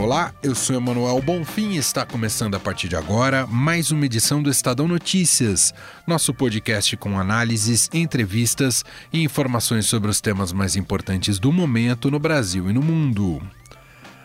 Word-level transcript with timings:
Olá, 0.00 0.34
eu 0.42 0.54
sou 0.54 0.74
Emanuel 0.74 1.20
Bonfim 1.20 1.72
e 1.72 1.76
está 1.76 2.06
começando 2.06 2.54
a 2.54 2.58
partir 2.58 2.88
de 2.88 2.96
agora 2.96 3.46
mais 3.46 3.90
uma 3.90 4.06
edição 4.06 4.42
do 4.42 4.48
Estadão 4.48 4.88
Notícias, 4.88 5.74
nosso 6.06 6.32
podcast 6.32 6.96
com 6.96 7.18
análises, 7.18 7.90
entrevistas 7.92 8.82
e 9.12 9.22
informações 9.22 9.84
sobre 9.84 10.10
os 10.10 10.18
temas 10.18 10.54
mais 10.54 10.74
importantes 10.74 11.38
do 11.38 11.52
momento 11.52 12.10
no 12.10 12.18
Brasil 12.18 12.70
e 12.70 12.72
no 12.72 12.80
mundo. 12.80 13.42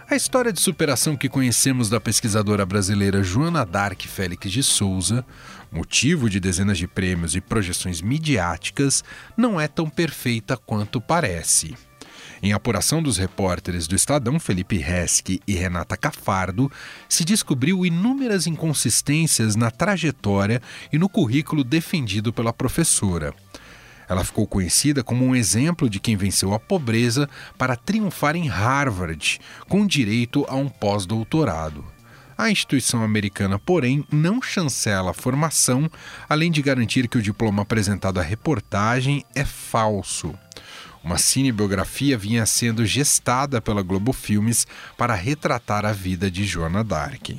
A 0.10 0.16
história 0.16 0.54
de 0.54 0.62
superação 0.62 1.18
que 1.18 1.28
conhecemos 1.28 1.90
da 1.90 2.00
pesquisadora 2.00 2.66
brasileira 2.66 3.22
Joana 3.22 3.66
Dark 3.66 4.02
Félix 4.04 4.50
de 4.50 4.64
Souza, 4.64 5.26
motivo 5.70 6.30
de 6.30 6.40
dezenas 6.40 6.78
de 6.78 6.88
prêmios 6.88 7.36
e 7.36 7.42
projeções 7.42 8.00
midiáticas, 8.02 9.04
não 9.36 9.60
é 9.60 9.68
tão 9.68 9.90
perfeita 9.90 10.56
quanto 10.56 11.02
parece. 11.02 11.76
Em 12.42 12.54
apuração 12.54 13.02
dos 13.02 13.18
repórteres 13.18 13.88
do 13.88 13.96
Estadão 13.96 14.40
Felipe 14.40 14.78
Resque 14.78 15.40
e 15.48 15.54
Renata 15.54 15.96
Cafardo, 15.96 16.72
se 17.08 17.24
descobriu 17.24 17.86
inúmeras 17.86 18.46
inconsistências 18.48 19.56
na 19.56 19.72
trajetória 19.72 20.62
e 20.92 20.98
no 20.98 21.10
currículo 21.10 21.64
defendido 21.64 22.34
pela 22.34 22.54
professora. 22.54 23.34
Ela 24.08 24.24
ficou 24.24 24.46
conhecida 24.46 25.04
como 25.04 25.26
um 25.26 25.36
exemplo 25.36 25.90
de 25.90 26.00
quem 26.00 26.16
venceu 26.16 26.54
a 26.54 26.60
pobreza 26.60 27.28
para 27.58 27.76
triunfar 27.76 28.36
em 28.36 28.48
Harvard, 28.48 29.40
com 29.68 29.86
direito 29.86 30.46
a 30.48 30.56
um 30.56 30.70
pós-doutorado. 30.70 31.84
A 32.38 32.52
instituição 32.52 33.02
americana, 33.02 33.58
porém, 33.58 34.06
não 34.12 34.42
chancela 34.42 35.12
a 35.12 35.14
formação, 35.14 35.90
além 36.28 36.52
de 36.52 36.62
garantir 36.62 37.08
que 37.08 37.18
o 37.18 37.22
diploma 37.22 37.62
apresentado 37.62 38.20
à 38.20 38.24
reportagem 38.24 39.24
é 39.34 39.46
falso. 39.46 40.38
Uma 41.06 41.20
cinebiografia 41.20 42.18
vinha 42.18 42.44
sendo 42.48 42.84
gestada 42.84 43.62
pela 43.62 43.84
Globo 43.84 44.12
Filmes 44.12 44.66
para 44.98 45.14
retratar 45.14 45.86
a 45.86 45.92
vida 45.92 46.32
de 46.32 46.44
Joana 46.44 46.84
Dark. 46.84 47.30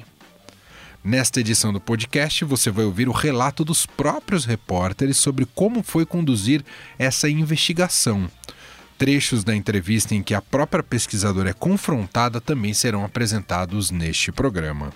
Nesta 1.02 1.40
edição 1.40 1.72
do 1.72 1.80
podcast, 1.80 2.44
você 2.44 2.70
vai 2.70 2.84
ouvir 2.84 3.08
o 3.08 3.12
relato 3.12 3.64
dos 3.64 3.84
próprios 3.84 4.44
repórteres 4.44 5.16
sobre 5.16 5.44
como 5.52 5.82
foi 5.82 6.06
conduzir 6.06 6.64
essa 6.96 7.28
investigação. 7.28 8.30
Trechos 8.96 9.42
da 9.42 9.54
entrevista 9.54 10.14
em 10.14 10.22
que 10.22 10.32
a 10.32 10.40
própria 10.40 10.84
pesquisadora 10.84 11.50
é 11.50 11.52
confrontada 11.52 12.40
também 12.40 12.72
serão 12.72 13.04
apresentados 13.04 13.90
neste 13.90 14.30
programa. 14.30 14.92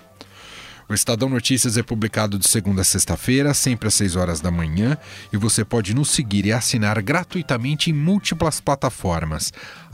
O 0.90 0.94
Estadão 0.94 1.28
Notícias 1.28 1.76
é 1.76 1.84
publicado 1.84 2.36
de 2.36 2.48
segunda 2.48 2.82
a 2.82 2.84
sexta-feira, 2.84 3.54
sempre 3.54 3.86
às 3.86 3.94
6 3.94 4.16
horas 4.16 4.40
da 4.40 4.50
manhã, 4.50 4.98
e 5.32 5.36
você 5.36 5.64
pode 5.64 5.94
nos 5.94 6.10
seguir 6.10 6.46
e 6.46 6.52
assinar 6.52 7.00
gratuitamente 7.00 7.90
em 7.90 7.92
múltiplas 7.92 8.60
plataformas: 8.60 9.52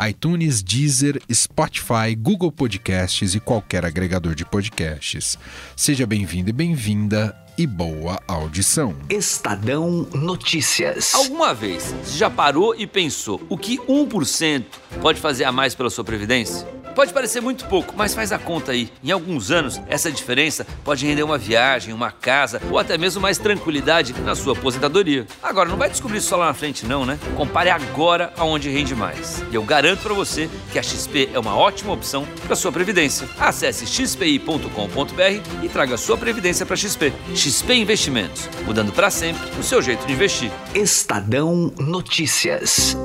iTunes, 0.08 0.62
Deezer, 0.62 1.20
Spotify, 1.30 2.14
Google 2.19 2.50
Podcasts 2.50 3.34
e 3.34 3.41
qualquer 3.41 3.84
agregador 3.84 4.34
de 4.34 4.47
podcasts. 4.47 5.38
Seja 5.77 6.06
bem-vindo 6.06 6.48
e 6.48 6.53
bem-vinda 6.55 7.36
e 7.59 7.67
boa 7.67 8.21
audição. 8.29 8.95
Estadão 9.09 10.07
Notícias. 10.12 11.15
Alguma 11.15 11.55
vez 11.55 11.95
você 12.03 12.19
já 12.19 12.29
parou 12.29 12.75
e 12.75 12.87
pensou 12.87 13.41
o 13.49 13.57
que 13.57 13.79
1% 13.79 14.65
pode 15.01 15.21
fazer 15.21 15.45
a 15.45 15.53
mais 15.53 15.75
pela 15.75 15.89
sua 15.89 16.05
previdência? 16.05 16.67
Pode 16.95 17.12
parecer 17.12 17.43
muito 17.43 17.67
pouco, 17.67 17.95
mas 17.95 18.15
faz 18.15 18.33
a 18.33 18.39
conta 18.39 18.73
aí. 18.73 18.91
Em 19.05 19.11
alguns 19.11 19.51
anos, 19.51 19.79
essa 19.87 20.11
diferença 20.11 20.67
pode 20.83 21.07
render 21.07 21.23
uma 21.23 21.37
viagem, 21.37 21.93
uma 21.93 22.11
casa 22.11 22.61
ou 22.71 22.79
até 22.79 22.97
mesmo 22.97 23.21
mais 23.21 23.37
tranquilidade 23.37 24.15
na 24.22 24.34
sua 24.34 24.55
aposentadoria. 24.55 25.27
Agora, 25.43 25.69
não 25.69 25.77
vai 25.77 25.91
descobrir 25.91 26.19
isso 26.19 26.28
só 26.28 26.37
lá 26.37 26.47
na 26.47 26.55
frente, 26.55 26.87
não, 26.87 27.05
né? 27.05 27.19
Compare 27.37 27.69
agora 27.69 28.33
aonde 28.39 28.71
rende 28.71 28.95
mais. 28.95 29.45
E 29.50 29.55
eu 29.55 29.62
garanto 29.62 30.00
para 30.00 30.15
você 30.15 30.49
que 30.72 30.78
a 30.78 30.83
XP 30.83 31.28
é 31.34 31.39
uma 31.39 31.55
ótima 31.55 31.93
opção 31.93 32.27
para 32.47 32.56
sua 32.56 32.72
previdência. 32.72 33.28
Acesse 33.39 33.87
xpi.com.br 33.87 35.62
e 35.62 35.69
traga 35.69 35.99
sua 35.99 36.16
previdência 36.16 36.65
para 36.65 36.77
XP. 36.77 37.12
XP 37.34 37.46
Investimentos, 37.47 38.49
mudando 38.65 38.93
para 38.93 39.09
sempre 39.09 39.49
o 39.59 39.62
seu 39.62 39.81
jeito 39.81 40.05
de 40.05 40.12
investir. 40.12 40.51
Estadão 40.75 41.73
Notícias. 41.79 42.97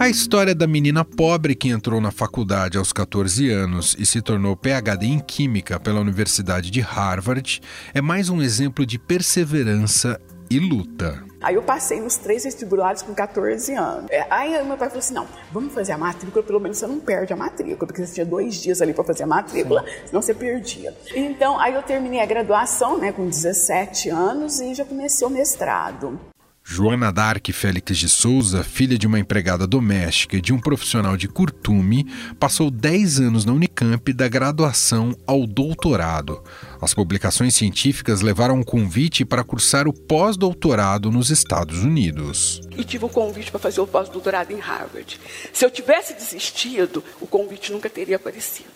A 0.00 0.08
história 0.08 0.54
da 0.54 0.66
menina 0.66 1.04
pobre 1.04 1.54
que 1.54 1.68
entrou 1.68 2.00
na 2.00 2.10
faculdade 2.10 2.78
aos 2.78 2.92
14 2.92 3.50
anos 3.50 3.94
e 3.98 4.06
se 4.06 4.22
tornou 4.22 4.56
PhD 4.56 5.06
em 5.06 5.18
Química 5.18 5.78
pela 5.78 6.00
Universidade 6.00 6.70
de 6.70 6.80
Harvard 6.80 7.60
é 7.92 8.00
mais 8.00 8.30
um 8.30 8.40
exemplo 8.40 8.84
de 8.86 8.98
perseverança 8.98 10.18
e 10.50 10.58
luta. 10.58 11.22
Aí 11.44 11.56
eu 11.56 11.62
passei 11.62 12.00
nos 12.00 12.16
três 12.16 12.44
vestibulares 12.44 13.02
com 13.02 13.14
14 13.14 13.74
anos. 13.74 14.10
É, 14.10 14.26
aí 14.30 14.50
meu 14.64 14.78
pai 14.78 14.88
falou 14.88 15.00
assim: 15.00 15.12
não, 15.12 15.26
vamos 15.52 15.74
fazer 15.74 15.92
a 15.92 15.98
matrícula, 15.98 16.42
pelo 16.42 16.58
menos 16.58 16.78
você 16.78 16.86
não 16.86 16.98
perde 16.98 17.34
a 17.34 17.36
matrícula, 17.36 17.86
porque 17.86 18.04
você 18.04 18.14
tinha 18.14 18.26
dois 18.26 18.54
dias 18.54 18.80
ali 18.80 18.94
para 18.94 19.04
fazer 19.04 19.24
a 19.24 19.26
matrícula, 19.26 19.82
Sim. 19.82 20.06
senão 20.06 20.22
você 20.22 20.32
perdia. 20.32 20.94
Então, 21.14 21.60
aí 21.60 21.74
eu 21.74 21.82
terminei 21.82 22.20
a 22.20 22.26
graduação, 22.26 22.96
né, 22.96 23.12
com 23.12 23.28
17 23.28 24.08
anos 24.08 24.58
e 24.60 24.74
já 24.74 24.86
comecei 24.86 25.26
o 25.26 25.30
mestrado. 25.30 26.18
Joana 26.66 27.12
Dark 27.12 27.46
Félix 27.52 27.98
de 27.98 28.08
Souza, 28.08 28.64
filha 28.64 28.96
de 28.96 29.06
uma 29.06 29.20
empregada 29.20 29.66
doméstica 29.66 30.38
e 30.38 30.40
de 30.40 30.50
um 30.50 30.58
profissional 30.58 31.14
de 31.14 31.28
curtume, 31.28 32.06
passou 32.40 32.70
10 32.70 33.20
anos 33.20 33.44
na 33.44 33.52
Unicamp 33.52 34.10
da 34.14 34.26
graduação 34.26 35.14
ao 35.26 35.46
doutorado. 35.46 36.42
As 36.80 36.94
publicações 36.94 37.54
científicas 37.54 38.22
levaram 38.22 38.56
um 38.56 38.62
convite 38.62 39.26
para 39.26 39.44
cursar 39.44 39.86
o 39.86 39.92
pós-doutorado 39.92 41.10
nos 41.10 41.30
Estados 41.30 41.84
Unidos. 41.84 42.62
E 42.76 42.82
tive 42.82 43.04
o 43.04 43.10
convite 43.10 43.50
para 43.50 43.60
fazer 43.60 43.82
o 43.82 43.86
pós-doutorado 43.86 44.50
em 44.50 44.58
Harvard. 44.58 45.20
Se 45.52 45.66
eu 45.66 45.70
tivesse 45.70 46.14
desistido, 46.14 47.04
o 47.20 47.26
convite 47.26 47.72
nunca 47.72 47.90
teria 47.90 48.16
aparecido. 48.16 48.68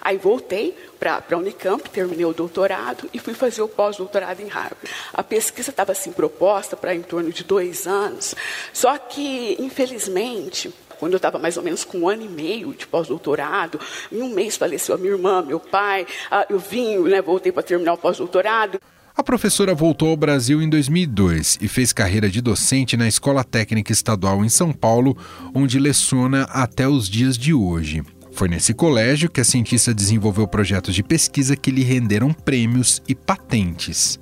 Aí 0.00 0.18
voltei 0.18 0.76
para 0.98 1.22
a 1.30 1.36
Unicamp, 1.36 1.88
terminei 1.88 2.26
o 2.26 2.34
doutorado 2.34 3.08
e 3.14 3.18
fui 3.18 3.32
fazer 3.32 3.62
o 3.62 3.68
pós-doutorado 3.68 4.40
em 4.42 4.48
Harvard. 4.48 4.88
A 5.12 5.22
pesquisa 5.22 5.70
estava 5.70 5.92
assim 5.92 6.12
proposta 6.12 6.76
para 6.76 6.94
em 6.94 7.00
torno 7.00 7.29
de 7.32 7.44
dois 7.44 7.86
anos, 7.86 8.34
só 8.72 8.96
que, 8.98 9.56
infelizmente, 9.58 10.72
quando 10.98 11.14
eu 11.14 11.16
estava 11.16 11.38
mais 11.38 11.56
ou 11.56 11.62
menos 11.62 11.82
com 11.82 12.00
um 12.00 12.08
ano 12.08 12.24
e 12.24 12.28
meio 12.28 12.74
de 12.74 12.86
pós-doutorado, 12.86 13.80
em 14.12 14.20
um 14.20 14.34
mês 14.34 14.56
faleceu 14.56 14.94
a 14.94 14.98
minha 14.98 15.12
irmã, 15.12 15.42
meu 15.42 15.58
pai, 15.58 16.06
eu 16.48 16.58
vim, 16.58 16.98
né, 16.98 17.22
voltei 17.22 17.50
para 17.50 17.62
terminar 17.62 17.94
o 17.94 17.98
pós-doutorado. 17.98 18.78
A 19.16 19.22
professora 19.22 19.74
voltou 19.74 20.10
ao 20.10 20.16
Brasil 20.16 20.62
em 20.62 20.68
2002 20.68 21.58
e 21.60 21.68
fez 21.68 21.92
carreira 21.92 22.28
de 22.28 22.40
docente 22.40 22.96
na 22.96 23.08
Escola 23.08 23.42
Técnica 23.42 23.92
Estadual 23.92 24.44
em 24.44 24.48
São 24.48 24.72
Paulo, 24.72 25.16
onde 25.54 25.78
leciona 25.78 26.44
até 26.44 26.86
os 26.86 27.08
dias 27.08 27.36
de 27.36 27.52
hoje. 27.52 28.02
Foi 28.32 28.48
nesse 28.48 28.72
colégio 28.72 29.28
que 29.28 29.40
a 29.40 29.44
cientista 29.44 29.92
desenvolveu 29.92 30.46
projetos 30.46 30.94
de 30.94 31.02
pesquisa 31.02 31.56
que 31.56 31.70
lhe 31.70 31.82
renderam 31.82 32.32
prêmios 32.32 33.02
e 33.08 33.14
patentes. 33.14 34.18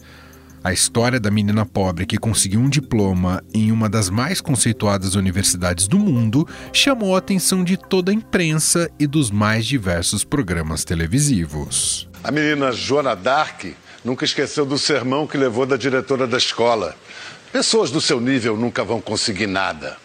A 0.62 0.72
história 0.72 1.20
da 1.20 1.30
menina 1.30 1.64
pobre 1.64 2.04
que 2.04 2.18
conseguiu 2.18 2.58
um 2.58 2.68
diploma 2.68 3.42
em 3.54 3.70
uma 3.70 3.88
das 3.88 4.10
mais 4.10 4.40
conceituadas 4.40 5.14
universidades 5.14 5.86
do 5.86 5.98
mundo 5.98 6.46
chamou 6.72 7.14
a 7.14 7.18
atenção 7.18 7.62
de 7.62 7.76
toda 7.76 8.10
a 8.10 8.14
imprensa 8.14 8.90
e 8.98 9.06
dos 9.06 9.30
mais 9.30 9.64
diversos 9.64 10.24
programas 10.24 10.84
televisivos. 10.84 12.08
A 12.24 12.32
menina 12.32 12.72
Joana 12.72 13.14
Dark 13.14 13.66
nunca 14.04 14.24
esqueceu 14.24 14.66
do 14.66 14.76
sermão 14.76 15.28
que 15.28 15.38
levou 15.38 15.64
da 15.64 15.76
diretora 15.76 16.26
da 16.26 16.38
escola. 16.38 16.96
Pessoas 17.52 17.92
do 17.92 18.00
seu 18.00 18.20
nível 18.20 18.56
nunca 18.56 18.82
vão 18.82 19.00
conseguir 19.00 19.46
nada. 19.46 19.96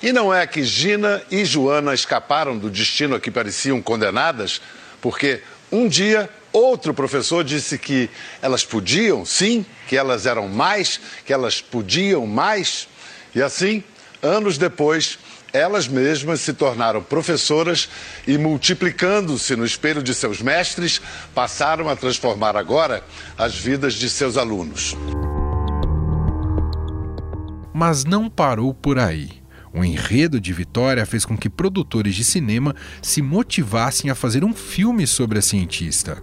E 0.00 0.12
não 0.12 0.32
é 0.32 0.46
que 0.46 0.62
Gina 0.62 1.20
e 1.30 1.44
Joana 1.44 1.92
escaparam 1.92 2.56
do 2.56 2.70
destino 2.70 3.16
a 3.16 3.20
que 3.20 3.30
pareciam 3.30 3.82
condenadas, 3.82 4.62
porque 5.00 5.42
um 5.70 5.88
dia 5.88 6.30
outro 6.52 6.92
professor 6.94 7.44
disse 7.44 7.78
que 7.78 8.10
elas 8.42 8.64
podiam, 8.64 9.24
sim, 9.24 9.64
que 9.88 9.96
elas 9.96 10.26
eram 10.26 10.48
mais, 10.48 11.00
que 11.24 11.32
elas 11.32 11.60
podiam 11.60 12.26
mais. 12.26 12.88
E 13.34 13.42
assim, 13.42 13.82
anos 14.22 14.58
depois, 14.58 15.18
elas 15.52 15.88
mesmas 15.88 16.40
se 16.40 16.52
tornaram 16.52 17.02
professoras 17.02 17.88
e, 18.26 18.38
multiplicando-se 18.38 19.56
no 19.56 19.64
espelho 19.64 20.02
de 20.02 20.14
seus 20.14 20.40
mestres, 20.40 21.00
passaram 21.34 21.88
a 21.88 21.96
transformar 21.96 22.56
agora 22.56 23.04
as 23.36 23.54
vidas 23.54 23.94
de 23.94 24.08
seus 24.08 24.36
alunos. 24.36 24.96
Mas 27.74 28.04
não 28.04 28.28
parou 28.28 28.74
por 28.74 28.98
aí. 28.98 29.40
O 29.72 29.84
enredo 29.84 30.40
de 30.40 30.52
Vitória 30.52 31.06
fez 31.06 31.24
com 31.24 31.36
que 31.36 31.48
produtores 31.48 32.14
de 32.14 32.24
cinema 32.24 32.74
se 33.00 33.22
motivassem 33.22 34.10
a 34.10 34.14
fazer 34.14 34.44
um 34.44 34.52
filme 34.52 35.06
sobre 35.06 35.38
a 35.38 35.42
cientista. 35.42 36.20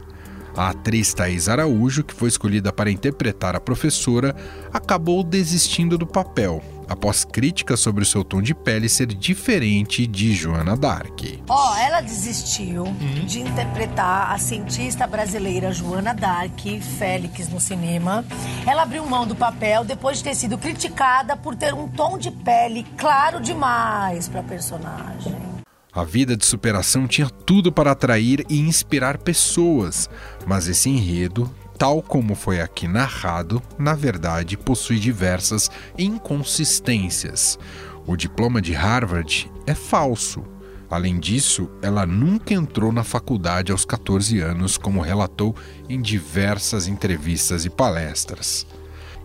A 0.57 0.69
atriz 0.69 1.13
Thais 1.13 1.47
Araújo, 1.47 2.03
que 2.03 2.15
foi 2.15 2.29
escolhida 2.29 2.73
para 2.73 2.89
interpretar 2.89 3.55
a 3.55 3.59
professora, 3.59 4.35
acabou 4.73 5.23
desistindo 5.23 5.99
do 5.99 6.07
papel 6.07 6.63
após 6.89 7.23
críticas 7.23 7.79
sobre 7.79 8.01
o 8.01 8.05
seu 8.05 8.23
tom 8.23 8.41
de 8.41 8.55
pele 8.55 8.89
ser 8.89 9.05
diferente 9.05 10.07
de 10.07 10.33
Joana 10.33 10.75
Dark. 10.75 11.19
Ó, 11.47 11.73
oh, 11.73 11.77
ela 11.77 12.01
desistiu 12.01 12.85
uhum. 12.85 13.25
de 13.25 13.41
interpretar 13.41 14.31
a 14.31 14.37
cientista 14.39 15.05
brasileira 15.05 15.71
Joana 15.71 16.13
Dark, 16.13 16.59
Félix, 16.97 17.49
no 17.49 17.59
cinema. 17.59 18.25
Ela 18.65 18.81
abriu 18.81 19.05
mão 19.05 19.27
do 19.27 19.35
papel 19.35 19.83
depois 19.83 20.17
de 20.17 20.23
ter 20.23 20.35
sido 20.35 20.57
criticada 20.57 21.37
por 21.37 21.55
ter 21.55 21.73
um 21.73 21.87
tom 21.87 22.17
de 22.17 22.31
pele 22.31 22.83
claro 22.97 23.39
demais 23.39 24.27
para 24.27 24.39
a 24.39 24.43
personagem. 24.43 25.56
A 25.97 26.03
vida 26.03 26.37
de 26.37 26.45
superação 26.45 27.07
tinha 27.07 27.27
tudo 27.27 27.71
para 27.71 27.89
atrair 27.89 28.45
e 28.47 28.59
inspirar 28.59 29.17
pessoas, 29.17 30.07
mas 30.45 30.67
esse 30.67 30.91
enredo, 30.91 31.51
tal 31.75 32.03
como 32.03 32.35
foi 32.35 32.61
aqui 32.61 32.87
narrado, 32.87 33.59
na 33.79 33.95
verdade 33.95 34.55
possui 34.55 34.99
diversas 34.99 35.71
inconsistências. 35.97 37.57
O 38.05 38.15
diploma 38.15 38.61
de 38.61 38.73
Harvard 38.73 39.51
é 39.65 39.73
falso. 39.73 40.43
Além 40.87 41.19
disso, 41.19 41.67
ela 41.81 42.05
nunca 42.05 42.53
entrou 42.53 42.91
na 42.91 43.03
faculdade 43.03 43.71
aos 43.71 43.83
14 43.83 44.39
anos, 44.39 44.77
como 44.77 45.01
relatou 45.01 45.55
em 45.89 45.99
diversas 45.99 46.87
entrevistas 46.87 47.65
e 47.65 47.71
palestras. 47.71 48.67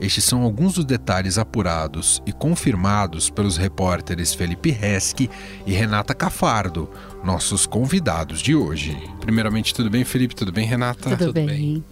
Estes 0.00 0.24
são 0.24 0.42
alguns 0.42 0.74
dos 0.74 0.84
detalhes 0.84 1.38
apurados 1.38 2.22
e 2.26 2.32
confirmados 2.32 3.30
pelos 3.30 3.56
repórteres 3.56 4.34
Felipe 4.34 4.70
Resque 4.70 5.30
e 5.66 5.72
Renata 5.72 6.14
Cafardo, 6.14 6.90
nossos 7.24 7.66
convidados 7.66 8.40
de 8.40 8.54
hoje. 8.54 8.96
Primeiramente, 9.20 9.72
tudo 9.72 9.88
bem, 9.88 10.04
Felipe? 10.04 10.34
Tudo 10.34 10.50
bem, 10.50 10.66
Renata? 10.66 11.10
Tudo, 11.10 11.26
tudo 11.26 11.32
bem. 11.34 11.46
bem. 11.46 11.84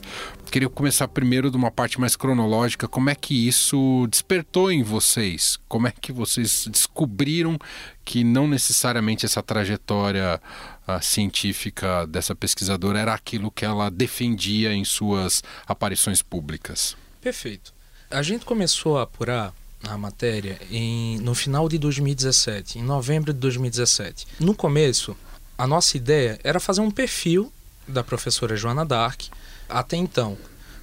Queria 0.51 0.69
começar 0.69 1.07
primeiro 1.07 1.49
de 1.49 1.57
uma 1.57 1.71
parte 1.71 2.01
mais 2.01 2.17
cronológica. 2.17 2.89
Como 2.89 3.09
é 3.09 3.15
que 3.15 3.47
isso 3.47 4.09
despertou 4.11 4.73
em 4.73 4.83
vocês? 4.83 5.57
Como 5.69 5.87
é 5.87 5.93
que 5.93 6.13
vocês 6.13 6.67
descobriram 6.69 7.57
que 8.05 8.25
não 8.25 8.49
necessariamente 8.49 9.25
essa 9.25 9.41
trajetória 9.45 10.41
uh, 10.89 11.01
científica 11.01 12.05
dessa 12.09 12.35
pesquisadora 12.35 12.99
era 12.99 13.15
aquilo 13.15 13.53
que 13.53 13.65
ela 13.65 13.89
defendia 13.89 14.73
em 14.75 14.85
suas 14.85 15.45
aparições 15.69 16.21
públicas? 16.21 16.97
Perfeito. 17.21 17.73
A 18.11 18.23
gente 18.23 18.45
começou 18.45 18.99
a 18.99 19.03
apurar 19.03 19.55
a 19.85 19.97
matéria 19.97 20.61
em, 20.69 21.19
no 21.21 21.33
final 21.33 21.69
de 21.69 21.79
2017, 21.79 22.81
em 22.81 22.83
novembro 22.83 23.33
de 23.33 23.39
2017. 23.39 24.27
No 24.41 24.53
começo, 24.53 25.17
a 25.57 25.65
nossa 25.65 25.97
ideia 25.97 26.41
era 26.43 26.59
fazer 26.59 26.81
um 26.81 26.91
perfil 26.91 27.53
da 27.87 28.03
professora 28.03 28.57
Joana 28.57 28.85
Dark, 28.85 29.23
até 29.69 29.97
então 29.97 30.37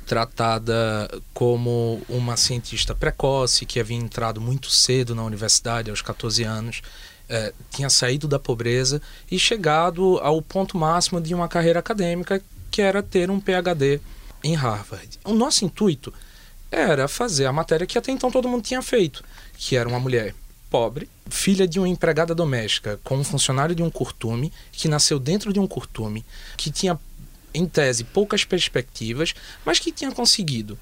tratada 0.06 1.12
como 1.34 2.02
uma 2.08 2.38
cientista 2.38 2.96
precoce 2.96 3.66
que 3.66 3.78
havia 3.78 3.98
entrado 3.98 4.40
muito 4.40 4.70
cedo 4.70 5.14
na 5.14 5.24
universidade, 5.26 5.90
aos 5.90 6.02
14 6.02 6.46
anos, 6.46 6.82
eh, 7.28 7.54
tinha 7.70 7.90
saído 7.90 8.26
da 8.26 8.40
pobreza 8.40 9.02
e 9.30 9.38
chegado 9.38 10.18
ao 10.20 10.42
ponto 10.42 10.78
máximo 10.78 11.20
de 11.20 11.36
uma 11.36 11.50
carreira 11.50 11.80
acadêmica, 11.80 12.42
que 12.72 12.82
era 12.82 13.04
ter 13.04 13.30
um 13.30 13.42
PhD 13.42 14.00
em 14.42 14.56
Harvard. 14.56 15.20
O 15.26 15.34
nosso 15.34 15.66
intuito 15.66 16.14
era 16.72 17.08
fazer 17.08 17.46
a 17.46 17.54
matéria 17.54 17.88
que 17.88 17.98
até 17.98 18.12
então 18.12 18.30
todo 18.30 18.48
mundo 18.48 18.64
tinha 18.64 18.82
feito, 18.82 19.24
que 19.58 19.76
era 19.76 19.88
uma 19.88 20.00
mulher 20.00 20.36
pobre, 20.70 21.10
filha 21.30 21.68
de 21.68 21.80
uma 21.80 21.88
empregada 21.88 22.36
doméstica, 22.36 23.00
com 23.04 23.18
um 23.18 23.24
funcionário 23.24 23.74
de 23.74 23.84
um 23.84 23.90
curtume, 23.90 24.52
que 24.72 24.88
nasceu 24.88 25.18
dentro 25.20 25.54
de 25.54 25.60
um 25.60 25.68
curtume, 25.68 26.26
que 26.58 26.70
tinha, 26.70 27.00
em 27.54 27.66
tese, 27.66 28.04
poucas 28.04 28.44
perspectivas, 28.44 29.34
mas 29.66 29.80
que 29.80 29.92
tinha 29.92 30.12
conseguido 30.12 30.78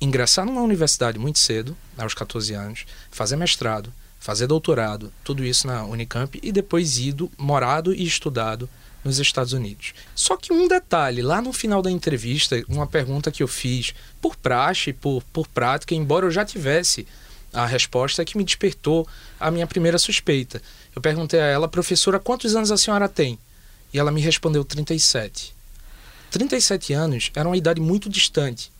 ingressar 0.00 0.44
numa 0.44 0.60
universidade 0.60 1.18
muito 1.18 1.38
cedo, 1.38 1.76
aos 1.96 2.12
14 2.12 2.52
anos, 2.52 2.84
fazer 3.10 3.36
mestrado, 3.36 3.92
fazer 4.26 4.48
doutorado, 4.48 5.12
tudo 5.22 5.44
isso 5.44 5.68
na 5.68 5.84
Unicamp, 5.84 6.36
e 6.42 6.50
depois 6.50 6.98
ido, 6.98 7.30
morado 7.38 7.94
e 7.94 8.04
estudado 8.04 8.68
nos 9.04 9.20
Estados 9.20 9.52
Unidos. 9.52 9.94
Só 10.16 10.36
que 10.36 10.52
um 10.52 10.66
detalhe, 10.66 11.22
lá 11.22 11.40
no 11.40 11.52
final 11.52 11.80
da 11.80 11.92
entrevista, 11.92 12.60
uma 12.68 12.88
pergunta 12.88 13.30
que 13.30 13.40
eu 13.40 13.46
fiz 13.46 13.94
por 14.20 14.34
praxe, 14.34 14.92
por, 14.92 15.22
por 15.32 15.46
prática, 15.46 15.94
embora 15.94 16.26
eu 16.26 16.32
já 16.32 16.44
tivesse 16.44 17.06
a 17.52 17.64
resposta 17.66 18.24
que 18.24 18.36
me 18.36 18.42
despertou 18.42 19.06
a 19.38 19.48
minha 19.48 19.64
primeira 19.64 19.96
suspeita. 19.96 20.60
Eu 20.92 21.00
perguntei 21.00 21.38
a 21.38 21.46
ela, 21.46 21.68
professora, 21.68 22.18
quantos 22.18 22.56
anos 22.56 22.72
a 22.72 22.76
senhora 22.76 23.08
tem? 23.08 23.38
E 23.94 23.98
ela 24.00 24.10
me 24.10 24.20
respondeu 24.20 24.64
37. 24.64 25.54
37 26.32 26.92
anos 26.92 27.30
era 27.32 27.48
uma 27.48 27.56
idade 27.56 27.80
muito 27.80 28.10
distante 28.10 28.72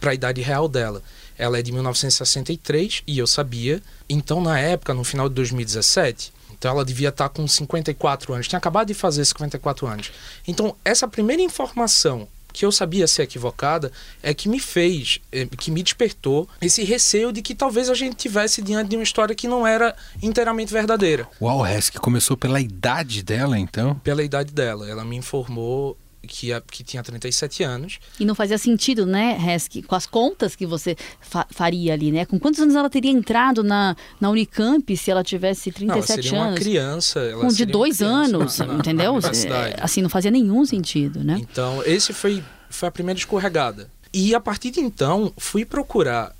para 0.00 0.12
a 0.12 0.14
idade 0.14 0.40
real 0.40 0.68
dela. 0.68 1.02
Ela 1.40 1.58
é 1.58 1.62
de 1.62 1.72
1963 1.72 3.02
e 3.06 3.18
eu 3.18 3.26
sabia. 3.26 3.82
Então, 4.08 4.42
na 4.42 4.58
época, 4.58 4.92
no 4.92 5.02
final 5.02 5.26
de 5.26 5.34
2017, 5.36 6.34
então 6.52 6.70
ela 6.70 6.84
devia 6.84 7.08
estar 7.08 7.30
com 7.30 7.48
54 7.48 8.34
anos, 8.34 8.46
tinha 8.46 8.58
acabado 8.58 8.88
de 8.88 8.94
fazer 8.94 9.24
54 9.24 9.86
anos. 9.86 10.12
Então, 10.46 10.76
essa 10.84 11.08
primeira 11.08 11.42
informação 11.42 12.28
que 12.52 12.66
eu 12.66 12.72
sabia 12.72 13.06
ser 13.06 13.22
equivocada 13.22 13.90
é 14.22 14.34
que 14.34 14.48
me 14.48 14.60
fez, 14.60 15.18
eh, 15.32 15.46
que 15.46 15.70
me 15.70 15.82
despertou 15.82 16.46
esse 16.60 16.84
receio 16.84 17.32
de 17.32 17.40
que 17.40 17.54
talvez 17.54 17.88
a 17.88 17.94
gente 17.94 18.16
tivesse 18.16 18.60
diante 18.60 18.90
de 18.90 18.96
uma 18.96 19.02
história 19.02 19.34
que 19.34 19.48
não 19.48 19.66
era 19.66 19.96
inteiramente 20.22 20.72
verdadeira. 20.72 21.26
Uau, 21.40 21.62
Resk 21.62 21.94
começou 21.98 22.36
pela 22.36 22.60
idade 22.60 23.22
dela, 23.22 23.58
então? 23.58 23.94
Pela 23.96 24.22
idade 24.22 24.52
dela. 24.52 24.86
Ela 24.86 25.04
me 25.04 25.16
informou 25.16 25.96
que, 26.26 26.48
que 26.70 26.84
tinha 26.84 27.02
37 27.02 27.62
anos. 27.62 27.98
E 28.18 28.24
não 28.24 28.34
fazia 28.34 28.58
sentido, 28.58 29.06
né, 29.06 29.36
Resk, 29.38 29.82
com 29.86 29.94
as 29.94 30.06
contas 30.06 30.54
que 30.54 30.66
você 30.66 30.96
fa 31.20 31.46
faria 31.50 31.92
ali, 31.92 32.12
né? 32.12 32.24
Com 32.24 32.38
quantos 32.38 32.60
anos 32.60 32.74
ela 32.74 32.90
teria 32.90 33.10
entrado 33.10 33.62
na, 33.62 33.96
na 34.20 34.30
Unicamp 34.30 34.96
se 34.96 35.10
ela 35.10 35.24
tivesse 35.24 35.72
37 35.72 35.86
não, 35.86 35.94
ela 35.94 36.06
seria 36.06 36.40
anos? 36.40 36.50
Uma 36.50 36.60
criança. 36.60 37.20
Ela 37.20 37.40
com 37.40 37.48
de 37.48 37.64
dois 37.64 38.02
anos, 38.02 38.58
na, 38.58 38.74
entendeu? 38.74 39.18
Na 39.20 39.68
é, 39.68 39.76
assim, 39.80 40.02
não 40.02 40.10
fazia 40.10 40.30
nenhum 40.30 40.64
sentido, 40.64 41.24
né? 41.24 41.38
Então, 41.40 41.82
esse 41.84 42.12
foi, 42.12 42.42
foi 42.68 42.88
a 42.88 42.92
primeira 42.92 43.18
escorregada. 43.18 43.90
E 44.12 44.34
a 44.34 44.40
partir 44.40 44.70
de 44.70 44.80
então, 44.80 45.32
fui 45.38 45.64
procurar 45.64 46.34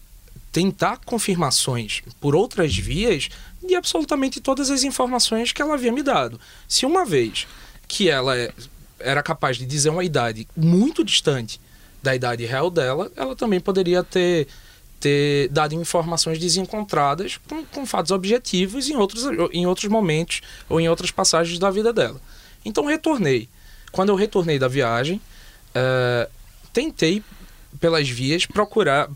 tentar 0.52 0.98
confirmações 1.04 2.02
por 2.20 2.34
outras 2.34 2.76
vias 2.76 3.28
de 3.64 3.74
absolutamente 3.74 4.40
todas 4.40 4.70
as 4.70 4.82
informações 4.82 5.52
que 5.52 5.62
ela 5.62 5.74
havia 5.74 5.92
me 5.92 6.02
dado. 6.02 6.40
Se 6.66 6.84
uma 6.84 7.04
vez 7.04 7.46
que 7.86 8.08
ela 8.08 8.36
é 8.36 8.52
era 9.00 9.22
capaz 9.22 9.56
de 9.56 9.66
dizer 9.66 9.90
uma 9.90 10.04
idade 10.04 10.46
muito 10.56 11.04
distante 11.04 11.60
da 12.02 12.14
idade 12.14 12.44
real 12.44 12.70
dela, 12.70 13.10
ela 13.14 13.36
também 13.36 13.60
poderia 13.60 14.02
ter, 14.02 14.46
ter 14.98 15.48
dado 15.48 15.74
informações 15.74 16.38
desencontradas 16.38 17.38
com, 17.48 17.64
com 17.64 17.84
fatos 17.84 18.10
objetivos 18.10 18.88
em 18.88 18.96
outros, 18.96 19.24
em 19.52 19.66
outros 19.66 19.88
momentos 19.88 20.40
ou 20.68 20.80
em 20.80 20.88
outras 20.88 21.10
passagens 21.10 21.58
da 21.58 21.70
vida 21.70 21.92
dela. 21.92 22.20
Então 22.64 22.84
retornei. 22.84 23.48
Quando 23.92 24.10
eu 24.10 24.14
retornei 24.14 24.58
da 24.58 24.68
viagem, 24.68 25.20
uh, 25.74 26.30
tentei 26.72 27.22
pelas 27.78 28.08
vias 28.08 28.46
procurar 28.46 29.10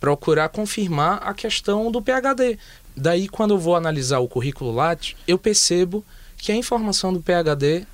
procurar 0.00 0.48
confirmar 0.48 1.22
a 1.22 1.32
questão 1.32 1.88
do 1.92 2.02
PhD. 2.02 2.58
Daí, 2.96 3.28
quando 3.28 3.54
eu 3.54 3.58
vou 3.58 3.76
analisar 3.76 4.18
o 4.18 4.26
currículo 4.26 4.72
Lattes, 4.72 5.14
eu 5.28 5.38
percebo 5.38 6.04
que 6.36 6.50
a 6.50 6.56
informação 6.56 7.12
do 7.12 7.22
PhD 7.22 7.86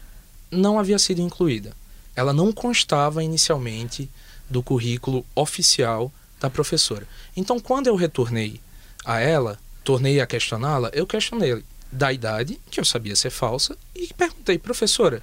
não 0.51 0.79
havia 0.79 0.99
sido 0.99 1.21
incluída. 1.21 1.73
Ela 2.15 2.33
não 2.33 2.53
constava 2.53 3.23
inicialmente 3.23 4.11
do 4.49 4.63
currículo 4.63 5.25
oficial 5.35 6.13
da 6.41 6.49
professora. 6.49 7.07
Então, 7.37 7.61
quando 7.61 7.87
eu 7.87 7.97
retornei 7.97 8.61
a 9.05 9.21
ela, 9.21 9.59
tornei 9.85 10.21
a 10.21 10.27
questioná-la, 10.27 10.91
eu 10.93 11.07
questionei 11.07 11.63
da 11.91 12.13
idade, 12.13 12.61
que 12.71 12.81
eu 12.81 12.85
sabia 12.85 13.17
ser 13.17 13.31
falsa, 13.31 13.77
e 13.95 14.13
perguntei, 14.17 14.59
professora, 14.59 15.23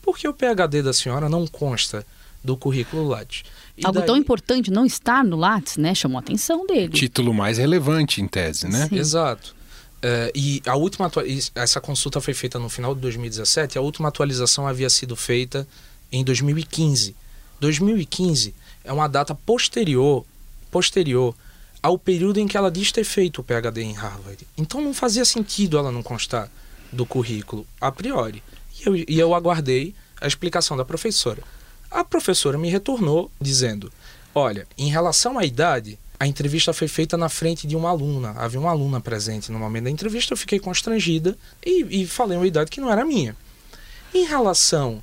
por 0.00 0.18
que 0.18 0.28
o 0.28 0.34
PhD 0.34 0.82
da 0.82 0.92
senhora 0.92 1.28
não 1.28 1.46
consta 1.46 2.04
do 2.42 2.56
currículo 2.56 3.06
Lattes? 3.06 3.44
E 3.76 3.86
Algo 3.86 4.00
daí... 4.00 4.06
tão 4.06 4.16
importante 4.16 4.70
não 4.70 4.84
estar 4.84 5.24
no 5.24 5.36
Lattes, 5.36 5.76
né? 5.76 5.94
Chamou 5.94 6.18
a 6.18 6.20
atenção 6.20 6.66
dele. 6.66 6.92
Título 6.92 7.32
mais 7.32 7.56
relevante, 7.58 8.20
em 8.20 8.28
tese, 8.28 8.68
né? 8.68 8.88
Sim. 8.88 8.96
Exato. 8.96 9.54
Uh, 10.02 10.32
e 10.34 10.60
a 10.66 10.74
última 10.74 11.10
essa 11.54 11.80
consulta 11.80 12.20
foi 12.20 12.34
feita 12.34 12.58
no 12.58 12.68
final 12.68 12.92
de 12.92 13.00
2017, 13.00 13.78
a 13.78 13.80
última 13.80 14.08
atualização 14.08 14.66
havia 14.66 14.90
sido 14.90 15.14
feita 15.14 15.66
em 16.10 16.24
2015. 16.24 17.14
2015 17.60 18.52
é 18.82 18.92
uma 18.92 19.06
data 19.06 19.32
posterior, 19.32 20.24
posterior 20.72 21.34
ao 21.80 21.96
período 21.96 22.38
em 22.38 22.48
que 22.48 22.56
ela 22.56 22.70
diz 22.70 22.90
ter 22.90 23.04
feito 23.04 23.40
o 23.40 23.44
PhD 23.44 23.82
em 23.82 23.92
Harvard. 23.92 24.46
Então 24.58 24.80
não 24.80 24.92
fazia 24.92 25.24
sentido 25.24 25.78
ela 25.78 25.92
não 25.92 26.02
constar 26.02 26.50
do 26.92 27.06
currículo 27.06 27.66
a 27.80 27.90
priori. 27.90 28.42
E 28.80 28.88
eu, 28.88 28.96
e 28.96 29.18
eu 29.18 29.34
aguardei 29.34 29.94
a 30.20 30.26
explicação 30.26 30.76
da 30.76 30.84
professora. 30.84 31.42
A 31.90 32.04
professora 32.04 32.58
me 32.58 32.68
retornou 32.68 33.30
dizendo: 33.40 33.92
Olha, 34.34 34.66
em 34.76 34.90
relação 34.90 35.38
à 35.38 35.44
idade, 35.44 35.98
a 36.22 36.26
entrevista 36.28 36.72
foi 36.72 36.86
feita 36.86 37.16
na 37.16 37.28
frente 37.28 37.66
de 37.66 37.74
uma 37.74 37.90
aluna. 37.90 38.30
Havia 38.36 38.60
uma 38.60 38.70
aluna 38.70 39.00
presente 39.00 39.50
no 39.50 39.58
momento 39.58 39.84
da 39.84 39.90
entrevista. 39.90 40.32
Eu 40.32 40.36
fiquei 40.36 40.60
constrangida 40.60 41.36
e, 41.66 42.02
e 42.02 42.06
falei 42.06 42.38
uma 42.38 42.46
idade 42.46 42.70
que 42.70 42.80
não 42.80 42.92
era 42.92 43.04
minha. 43.04 43.34
Em 44.14 44.24
relação 44.24 45.02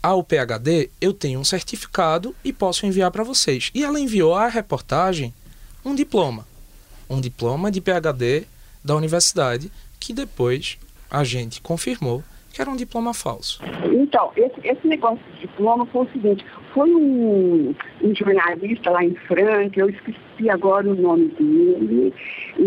ao 0.00 0.22
PhD, 0.22 0.88
eu 1.00 1.12
tenho 1.12 1.40
um 1.40 1.44
certificado 1.44 2.36
e 2.44 2.52
posso 2.52 2.86
enviar 2.86 3.10
para 3.10 3.24
vocês. 3.24 3.72
E 3.74 3.82
ela 3.82 3.98
enviou 3.98 4.32
à 4.32 4.46
reportagem 4.46 5.34
um 5.84 5.92
diploma. 5.92 6.46
um 7.08 7.20
diploma 7.20 7.68
de 7.68 7.80
PhD 7.80 8.46
da 8.84 8.94
universidade, 8.94 9.72
que 9.98 10.12
depois 10.12 10.78
a 11.10 11.24
gente 11.24 11.60
confirmou 11.60 12.22
que 12.52 12.60
era 12.60 12.70
um 12.70 12.76
diploma 12.76 13.14
falso. 13.14 13.60
Então, 13.92 14.32
esse, 14.36 14.60
esse 14.64 14.86
negócio 14.86 15.20
de 15.34 15.40
diploma 15.40 15.86
foi 15.86 16.06
o 16.06 16.10
seguinte, 16.10 16.44
foi 16.74 16.92
um, 16.94 17.74
um 18.02 18.14
jornalista 18.14 18.90
lá 18.90 19.04
em 19.04 19.14
Franca, 19.14 19.80
eu 19.80 19.90
esqueci 19.90 20.50
agora 20.50 20.88
o 20.88 20.94
nome 20.94 21.28
dele, 21.28 22.12
e 22.58 22.62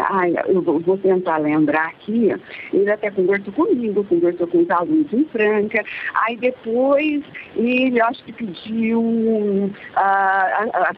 ai, 0.00 0.34
eu 0.46 0.60
vou, 0.62 0.78
vou, 0.80 0.98
tentar 0.98 1.38
lembrar 1.38 1.86
aqui, 1.86 2.30
ele 2.72 2.90
até 2.90 3.10
conversou 3.10 3.52
comigo, 3.52 4.04
conversou 4.04 4.46
com 4.46 4.58
os 4.58 4.70
alunos 4.70 5.12
em 5.12 5.24
Franca, 5.26 5.84
aí 6.26 6.36
depois 6.36 7.22
ele 7.56 8.00
acho 8.00 8.22
que 8.24 8.32
pediu 8.32 9.00
uh, 9.00 9.70
as 9.96 10.96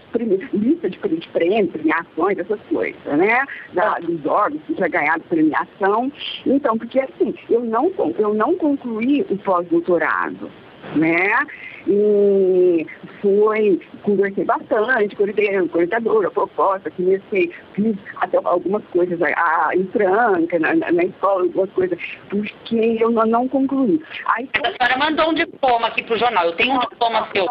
lista 0.52 0.90
de, 0.90 0.98
de 0.98 1.28
prêmios, 1.28 1.70
premiações, 1.70 2.38
essas 2.38 2.60
coisas, 2.68 3.04
né? 3.04 3.42
Da, 3.72 3.98
dos 3.98 4.24
órgãos 4.26 4.62
que 4.66 4.74
tinha 4.74 4.88
ganhado 4.88 5.22
premiação. 5.28 6.12
Então, 6.46 6.76
porque 6.76 7.00
assim, 7.00 7.34
eu 7.48 7.60
não, 7.60 7.92
eu 8.18 8.34
não 8.34 8.56
concluí 8.56 9.24
o 9.30 9.36
pós-doutorado 9.38 10.50
né? 10.96 11.28
E 11.86 12.86
foi, 13.22 13.80
conversei 14.02 14.44
bastante 14.44 15.16
com 15.16 15.24
o 15.24 15.68
coordenador, 15.68 16.26
a 16.26 16.30
proposta, 16.30 16.90
comecei, 16.90 17.52
fiz 17.74 17.96
até 18.16 18.38
algumas 18.44 18.84
coisas 18.86 19.20
a, 19.22 19.70
em 19.74 19.84
Franca, 19.86 20.58
na, 20.58 20.74
na, 20.74 21.04
escola, 21.04 21.42
algumas 21.42 21.70
coisas, 21.70 21.98
porque 22.28 22.96
eu 23.00 23.10
não, 23.10 23.24
não 23.26 23.48
concluí. 23.48 24.02
Aí, 24.26 24.48
a 24.62 24.72
senhora 24.72 24.98
mandou 24.98 25.30
um 25.30 25.34
diploma 25.34 25.88
aqui 25.88 26.02
para 26.02 26.14
o 26.14 26.18
jornal, 26.18 26.46
eu 26.46 26.56
tenho 26.56 26.74
um 26.74 26.80
diploma 26.80 27.28
seu. 27.32 27.46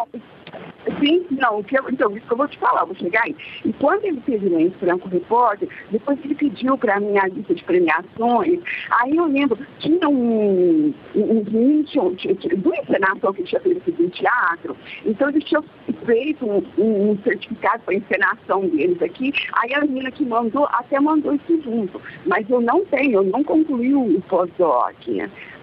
Sim, 0.98 1.26
não, 1.30 1.62
que 1.62 1.78
eu, 1.78 1.84
então, 1.90 2.16
isso 2.16 2.26
que 2.26 2.32
eu 2.32 2.36
vou 2.36 2.48
te 2.48 2.58
falar, 2.58 2.84
vou 2.84 2.94
chegar 2.94 3.22
aí. 3.24 3.36
E 3.64 3.72
quando 3.74 4.04
ele 4.04 4.20
fez 4.22 4.42
o 4.42 4.58
em 4.58 4.70
Franco 4.70 5.08
Repórter, 5.08 5.68
depois 5.90 6.18
ele 6.24 6.34
pediu 6.34 6.76
para 6.78 6.98
mim 6.98 7.18
a 7.18 7.28
lista 7.28 7.54
de 7.54 7.62
premiações, 7.64 8.60
aí 8.90 9.14
eu 9.14 9.26
lembro, 9.26 9.58
tinha 9.78 10.08
um, 10.08 10.92
um, 11.14 11.82
tinha, 11.84 12.14
tinha, 12.14 12.34
tinha, 12.34 12.56
do 12.56 12.74
encenação 12.74 13.32
que 13.32 13.42
ele 13.42 13.48
tinha 13.48 13.60
feito 13.60 14.02
em 14.02 14.08
teatro, 14.08 14.76
então 15.04 15.28
eles 15.28 15.44
tinham 15.44 15.64
feito 16.06 16.46
um, 16.46 16.62
um, 16.78 17.10
um 17.10 17.18
certificado 17.22 17.82
para 17.84 17.94
encenação 17.94 18.66
deles 18.68 19.00
aqui, 19.02 19.32
aí 19.52 19.74
a 19.74 19.80
menina 19.82 20.10
que 20.10 20.24
mandou, 20.24 20.66
até 20.72 20.98
mandou 20.98 21.34
isso 21.34 21.62
junto, 21.62 22.00
mas 22.24 22.48
eu 22.48 22.60
não 22.60 22.84
tenho, 22.86 23.20
eu 23.20 23.24
não 23.24 23.44
concluí 23.44 23.94
o 23.94 24.20
pós-doc 24.28 24.96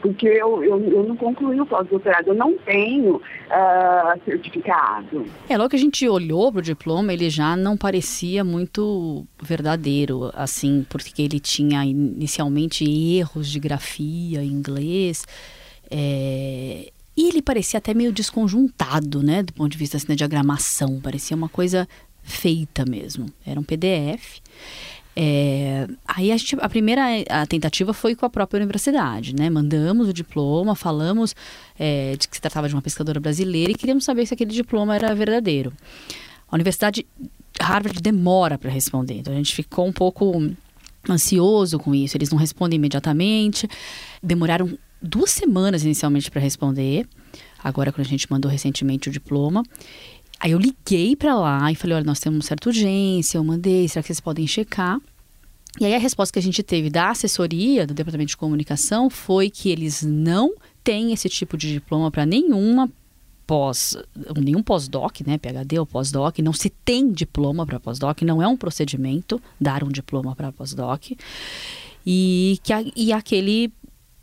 porque 0.01 0.27
eu, 0.27 0.63
eu, 0.63 0.79
eu 0.83 1.03
não 1.03 1.15
concluí 1.15 1.59
o 1.59 1.65
pós-doutorado, 1.65 2.27
eu 2.29 2.35
não 2.35 2.57
tenho 2.57 3.15
uh, 3.15 4.23
certificado. 4.25 5.25
É, 5.49 5.57
logo 5.57 5.69
que 5.69 5.75
a 5.75 5.79
gente 5.79 6.07
olhou 6.07 6.51
para 6.51 6.59
o 6.59 6.61
diploma, 6.61 7.13
ele 7.13 7.29
já 7.29 7.55
não 7.55 7.75
parecia 7.75 8.43
muito 8.43 9.25
verdadeiro, 9.41 10.31
assim, 10.33 10.85
porque 10.89 11.21
ele 11.21 11.39
tinha 11.39 11.83
inicialmente 11.85 12.83
erros 12.83 13.49
de 13.49 13.59
grafia 13.59 14.43
em 14.43 14.47
inglês, 14.47 15.25
é, 15.89 16.91
e 17.15 17.29
ele 17.29 17.41
parecia 17.41 17.79
até 17.79 17.93
meio 17.93 18.11
desconjuntado, 18.11 19.23
né, 19.23 19.41
do 19.41 19.53
ponto 19.53 19.71
de 19.71 19.77
vista 19.77 19.97
assim, 19.97 20.07
da 20.07 20.15
diagramação, 20.15 20.99
parecia 21.01 21.35
uma 21.35 21.49
coisa 21.49 21.87
feita 22.21 22.83
mesmo, 22.85 23.27
era 23.45 23.59
um 23.59 23.63
PDF. 23.63 24.41
É, 25.19 25.87
aí 26.07 26.31
a, 26.31 26.37
gente, 26.37 26.55
a 26.61 26.69
primeira 26.69 27.01
a 27.27 27.43
tentativa 27.47 27.91
foi 27.91 28.15
com 28.15 28.23
a 28.23 28.29
própria 28.29 28.59
universidade, 28.59 29.33
né? 29.33 29.49
Mandamos 29.49 30.07
o 30.07 30.13
diploma, 30.13 30.75
falamos 30.75 31.35
é, 31.79 32.15
de 32.15 32.27
que 32.27 32.35
se 32.35 32.41
tratava 32.41 32.69
de 32.69 32.75
uma 32.75 32.83
pescadora 32.83 33.19
brasileira 33.19 33.71
e 33.71 33.75
queríamos 33.75 34.03
saber 34.03 34.27
se 34.27 34.35
aquele 34.35 34.51
diploma 34.51 34.93
era 34.93 35.15
verdadeiro. 35.15 35.73
A 36.47 36.55
universidade 36.55 37.03
Harvard 37.59 37.99
demora 37.99 38.59
para 38.59 38.69
responder, 38.69 39.15
então 39.15 39.33
a 39.33 39.37
gente 39.37 39.55
ficou 39.55 39.87
um 39.87 39.91
pouco 39.91 40.51
ansioso 41.09 41.79
com 41.79 41.95
isso. 41.95 42.15
Eles 42.15 42.29
não 42.29 42.37
respondem 42.37 42.77
imediatamente, 42.77 43.67
demoraram 44.21 44.77
duas 45.01 45.31
semanas 45.31 45.83
inicialmente 45.83 46.29
para 46.29 46.41
responder. 46.41 47.07
Agora, 47.63 47.91
quando 47.91 48.05
a 48.05 48.09
gente 48.09 48.29
mandou 48.29 48.51
recentemente 48.51 49.09
o 49.09 49.11
diploma. 49.11 49.63
Aí 50.39 50.51
eu 50.51 50.59
liguei 50.59 51.15
para 51.15 51.35
lá 51.35 51.71
e 51.71 51.75
falei: 51.75 51.97
olha, 51.97 52.05
nós 52.05 52.19
temos 52.19 52.45
certa 52.45 52.69
urgência, 52.69 53.37
eu 53.37 53.43
mandei, 53.43 53.87
será 53.87 54.01
que 54.01 54.07
vocês 54.07 54.19
podem 54.19 54.45
checar? 54.45 54.99
E 55.79 55.85
aí 55.85 55.93
a 55.93 55.99
resposta 55.99 56.33
que 56.33 56.39
a 56.39 56.41
gente 56.41 56.63
teve 56.63 56.89
da 56.89 57.09
assessoria 57.09 57.85
do 57.85 57.93
Departamento 57.93 58.29
de 58.29 58.37
Comunicação 58.37 59.09
foi 59.09 59.49
que 59.49 59.69
eles 59.69 60.01
não 60.01 60.55
têm 60.83 61.13
esse 61.13 61.29
tipo 61.29 61.55
de 61.55 61.71
diploma 61.71 62.09
para 62.09 62.25
nenhuma 62.25 62.89
pós, 63.45 63.95
nenhum 64.35 64.61
pós-doc, 64.61 65.21
né, 65.25 65.37
PhD 65.37 65.79
ou 65.79 65.85
pós-doc, 65.85 66.39
não 66.39 66.51
se 66.51 66.69
tem 66.69 67.11
diploma 67.11 67.65
para 67.65 67.79
pós-doc, 67.79 68.21
não 68.23 68.41
é 68.41 68.47
um 68.47 68.57
procedimento 68.57 69.41
dar 69.59 69.83
um 69.83 69.87
diploma 69.87 70.35
para 70.35 70.51
pós-doc, 70.51 71.11
e 72.05 72.59
que 72.61 72.73
e 72.95 73.13
aquele 73.13 73.71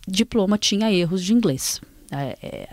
diploma 0.07 0.59
tinha 0.59 0.93
erros 0.93 1.25
de 1.25 1.33
inglês. 1.33 1.81
É, 2.11 2.39
é, 2.43 2.69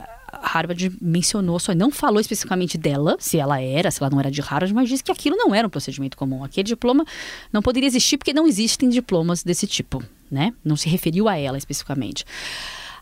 Harvard 0.51 0.91
mencionou, 1.01 1.57
só 1.59 1.73
não 1.73 1.89
falou 1.89 2.19
especificamente 2.19 2.77
dela, 2.77 3.15
se 3.19 3.37
ela 3.37 3.61
era, 3.61 3.89
se 3.89 4.01
ela 4.01 4.09
não 4.09 4.19
era 4.19 4.29
de 4.29 4.41
Harvard, 4.41 4.73
mas 4.73 4.89
disse 4.89 5.03
que 5.03 5.11
aquilo 5.11 5.37
não 5.37 5.55
era 5.55 5.65
um 5.65 5.69
procedimento 5.69 6.17
comum. 6.17 6.43
Aquele 6.43 6.67
diploma 6.67 7.05
não 7.53 7.61
poderia 7.61 7.87
existir 7.87 8.17
porque 8.17 8.33
não 8.33 8.45
existem 8.45 8.89
diplomas 8.89 9.43
desse 9.43 9.65
tipo, 9.65 10.03
né? 10.29 10.53
Não 10.63 10.75
se 10.75 10.89
referiu 10.89 11.29
a 11.29 11.37
ela 11.37 11.57
especificamente. 11.57 12.25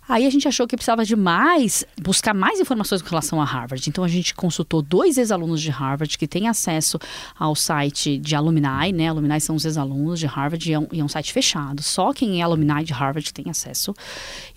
Aí 0.10 0.26
a 0.26 0.30
gente 0.32 0.48
achou 0.48 0.68
que 0.68 0.76
precisava 0.76 1.06
de 1.06 1.16
mais, 1.16 1.86
buscar 2.02 2.34
mais 2.34 2.60
informações 2.60 3.00
com 3.00 3.10
relação 3.10 3.40
a 3.40 3.46
Harvard. 3.46 3.88
Então 3.88 4.04
a 4.04 4.08
gente 4.08 4.34
consultou 4.34 4.82
dois 4.82 5.20
ex-alunos 5.20 5.62
de 5.62 5.70
Harvard 5.70 6.18
que 6.18 6.28
têm 6.28 6.48
acesso 6.48 6.98
ao 7.38 7.54
site 7.54 8.18
de 8.18 8.36
alumni, 8.36 8.92
né? 8.92 9.08
Alumni 9.08 9.40
são 9.40 9.56
os 9.56 9.66
ex-alunos 9.66 10.20
de 10.20 10.26
Harvard 10.26 10.68
e 10.68 10.74
é, 10.74 10.80
um, 10.80 10.88
e 10.92 11.00
é, 11.00 11.04
um, 11.04 11.08
site 11.08 11.32
fechado. 11.32 11.84
Só 11.84 12.12
quem 12.12 12.42
é 12.42 12.44
alumni 12.44 12.84
de 12.84 12.92
Harvard 12.92 13.32
tem 13.32 13.52
acesso. 13.52 13.94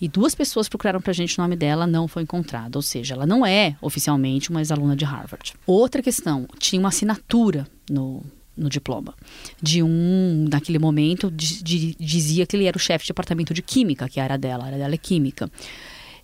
E 0.00 0.08
duas 0.08 0.34
pessoas 0.34 0.70
procuraram 0.70 1.02
pra 1.02 1.12
gente 1.12 1.38
o 1.38 1.42
nome 1.42 1.54
dela, 1.54 1.86
não 1.86 2.08
foi 2.08 2.22
encontrado. 2.22 2.76
Ou 2.76 2.82
seja, 2.82 3.12
ela 3.12 3.26
não 3.26 3.44
é 3.44 3.76
oficialmente 3.82 4.48
uma 4.48 4.60
ex-aluna 4.60 4.96
de 4.96 5.04
Harvard. 5.04 5.52
Outra 5.66 6.00
questão, 6.00 6.48
tinha 6.58 6.80
uma 6.80 6.88
assinatura 6.88 7.66
no 7.90 8.24
no 8.56 8.68
diploma. 8.68 9.14
De 9.60 9.82
um, 9.82 10.46
naquele 10.50 10.78
momento, 10.78 11.30
de, 11.30 11.62
de, 11.62 11.94
dizia 11.98 12.46
que 12.46 12.56
ele 12.56 12.66
era 12.66 12.76
o 12.76 12.80
chefe 12.80 13.04
de 13.04 13.08
departamento 13.08 13.54
de 13.54 13.62
química, 13.62 14.08
que 14.08 14.20
era 14.20 14.36
dela, 14.36 14.64
a 14.64 14.66
área 14.66 14.78
dela 14.78 14.94
é 14.94 14.98
química. 14.98 15.50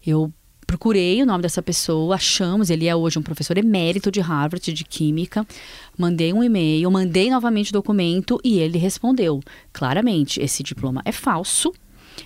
Eu 0.06 0.32
procurei 0.66 1.22
o 1.22 1.26
nome 1.26 1.42
dessa 1.42 1.62
pessoa, 1.62 2.16
achamos, 2.16 2.68
ele 2.68 2.86
é 2.86 2.94
hoje 2.94 3.18
um 3.18 3.22
professor 3.22 3.56
emérito 3.56 4.10
de 4.10 4.20
Harvard 4.20 4.72
de 4.72 4.84
química. 4.84 5.46
Mandei 5.96 6.32
um 6.32 6.44
e-mail, 6.44 6.90
mandei 6.90 7.30
novamente 7.30 7.70
o 7.70 7.72
documento 7.72 8.38
e 8.44 8.58
ele 8.58 8.78
respondeu 8.78 9.40
claramente: 9.72 10.40
esse 10.40 10.62
diploma 10.62 11.00
é 11.04 11.12
falso. 11.12 11.72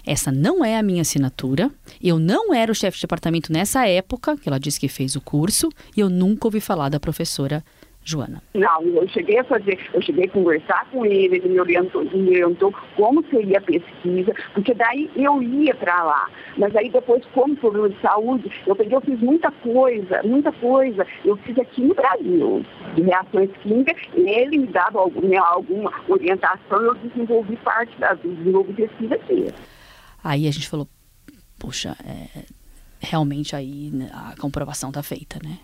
Essa 0.06 0.32
não 0.32 0.64
é 0.64 0.78
a 0.78 0.82
minha 0.82 1.02
assinatura. 1.02 1.70
Eu 2.02 2.18
não 2.18 2.52
era 2.52 2.72
o 2.72 2.74
chefe 2.74 2.96
de 2.96 3.02
departamento 3.02 3.52
nessa 3.52 3.86
época, 3.86 4.36
que 4.36 4.48
ela 4.48 4.58
disse 4.58 4.80
que 4.80 4.88
fez 4.88 5.14
o 5.14 5.20
curso, 5.20 5.68
e 5.96 6.00
eu 6.00 6.08
nunca 6.08 6.48
ouvi 6.48 6.60
falar 6.60 6.88
da 6.88 6.98
professora 6.98 7.62
Joana? 8.04 8.42
Não, 8.54 8.82
eu 8.82 9.08
cheguei 9.08 9.38
a 9.38 9.44
fazer, 9.44 9.78
eu 9.94 10.02
cheguei 10.02 10.24
a 10.24 10.30
conversar 10.30 10.88
com 10.90 11.06
ele, 11.06 11.36
ele 11.36 11.48
me 11.50 11.60
orientou, 11.60 12.04
me 12.04 12.30
orientou 12.30 12.74
como 12.96 13.24
seria 13.28 13.58
a 13.58 13.60
pesquisa, 13.60 14.34
porque 14.54 14.74
daí 14.74 15.10
eu 15.14 15.40
ia 15.42 15.74
para 15.74 16.02
lá. 16.02 16.28
Mas 16.56 16.74
aí 16.74 16.90
depois, 16.90 17.24
como 17.32 17.56
problema 17.56 17.88
de 17.88 18.00
saúde, 18.00 18.50
eu 18.66 18.74
peguei, 18.74 18.96
eu 18.96 19.00
fiz 19.00 19.20
muita 19.20 19.50
coisa, 19.50 20.22
muita 20.24 20.50
coisa. 20.52 21.06
Eu 21.24 21.36
fiz 21.38 21.56
aqui 21.58 21.82
no 21.82 21.94
Brasil, 21.94 22.64
de 22.94 23.02
reações 23.02 23.50
químicas, 23.62 23.96
ele 24.14 24.58
me 24.58 24.66
dava 24.66 24.98
alguma, 24.98 25.28
né, 25.28 25.36
alguma 25.36 25.92
orientação, 26.08 26.80
eu 26.80 26.94
desenvolvi 26.96 27.56
parte 27.58 27.96
da 27.98 28.14
desenvolvi 28.14 28.72
pesquisa 28.72 29.14
aqui. 29.14 29.52
Aí 30.24 30.48
a 30.48 30.50
gente 30.50 30.68
falou, 30.68 30.88
puxa, 31.58 31.96
é, 32.04 32.44
realmente 33.00 33.54
aí 33.54 33.90
né, 33.92 34.10
a 34.12 34.34
comprovação 34.40 34.90
está 34.90 35.02
feita, 35.02 35.38
né? 35.42 35.58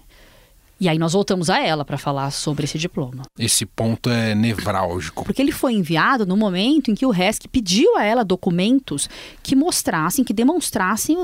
E 0.80 0.88
aí 0.88 0.98
nós 0.98 1.12
voltamos 1.12 1.50
a 1.50 1.58
ela 1.60 1.84
para 1.84 1.98
falar 1.98 2.30
sobre 2.30 2.64
esse 2.64 2.78
diploma. 2.78 3.22
Esse 3.36 3.66
ponto 3.66 4.08
é 4.10 4.34
nevrálgico. 4.34 5.24
Porque 5.24 5.42
ele 5.42 5.50
foi 5.50 5.72
enviado 5.72 6.24
no 6.24 6.36
momento 6.36 6.90
em 6.90 6.94
que 6.94 7.04
o 7.04 7.10
RESC 7.10 7.48
pediu 7.48 7.96
a 7.96 8.04
ela 8.04 8.24
documentos 8.24 9.08
que 9.42 9.56
mostrassem, 9.56 10.24
que 10.24 10.32
demonstrassem 10.32 11.18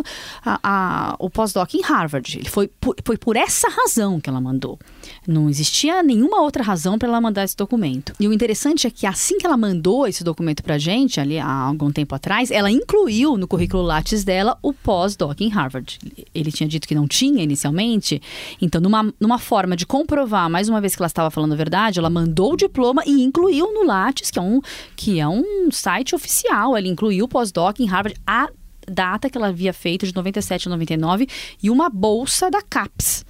a, 0.44 0.58
a, 0.62 1.16
o 1.20 1.30
pós-doc 1.30 1.72
em 1.74 1.82
Harvard. 1.82 2.38
Ele 2.38 2.48
foi 2.48 2.68
por, 2.80 2.96
foi 3.04 3.16
por 3.16 3.36
essa 3.36 3.68
razão 3.68 4.20
que 4.20 4.28
ela 4.28 4.40
mandou. 4.40 4.78
Não 5.26 5.48
existia 5.48 6.02
nenhuma 6.02 6.40
outra 6.42 6.64
razão 6.64 6.98
para 6.98 7.08
ela 7.08 7.20
mandar 7.20 7.44
esse 7.44 7.56
documento. 7.56 8.12
E 8.18 8.26
o 8.26 8.32
interessante 8.32 8.88
é 8.88 8.90
que 8.90 9.06
assim 9.06 9.38
que 9.38 9.46
ela 9.46 9.56
mandou 9.56 10.06
esse 10.06 10.24
documento 10.24 10.64
para 10.64 10.74
a 10.74 10.78
gente, 10.78 11.20
ali 11.20 11.38
há 11.38 11.46
algum 11.46 11.92
tempo 11.92 12.14
atrás, 12.14 12.50
ela 12.50 12.70
incluiu 12.70 13.36
no 13.36 13.46
currículo 13.46 13.84
Lattes 13.84 14.24
dela 14.24 14.58
o 14.60 14.72
pós-doc 14.72 15.40
em 15.40 15.48
Harvard. 15.48 15.98
Ele 16.34 16.50
tinha 16.50 16.68
dito 16.68 16.88
que 16.88 16.94
não 16.94 17.06
tinha 17.06 17.42
inicialmente, 17.42 18.20
então 18.60 18.80
numa, 18.80 19.14
numa 19.20 19.38
forma 19.44 19.76
de 19.76 19.86
comprovar, 19.86 20.50
mais 20.50 20.68
uma 20.68 20.80
vez 20.80 20.96
que 20.96 21.02
ela 21.02 21.06
estava 21.06 21.30
falando 21.30 21.52
a 21.52 21.56
verdade, 21.56 22.00
ela 22.00 22.10
mandou 22.10 22.54
o 22.54 22.56
diploma 22.56 23.02
e 23.06 23.22
incluiu 23.22 23.72
no 23.72 23.84
Lattes, 23.84 24.30
que 24.30 24.38
é 24.38 24.42
um, 24.42 24.60
que 24.96 25.20
é 25.20 25.28
um 25.28 25.70
site 25.70 26.14
oficial. 26.14 26.76
Ela 26.76 26.88
incluiu 26.88 27.26
o 27.26 27.28
pós-doc 27.28 27.78
em 27.78 27.86
Harvard, 27.86 28.18
a 28.26 28.48
data 28.88 29.30
que 29.30 29.38
ela 29.38 29.48
havia 29.48 29.72
feito 29.72 30.06
de 30.06 30.14
97 30.14 30.68
a 30.68 30.70
99 30.70 31.28
e 31.62 31.70
uma 31.70 31.88
bolsa 31.88 32.50
da 32.50 32.60
CAPES 32.60 33.24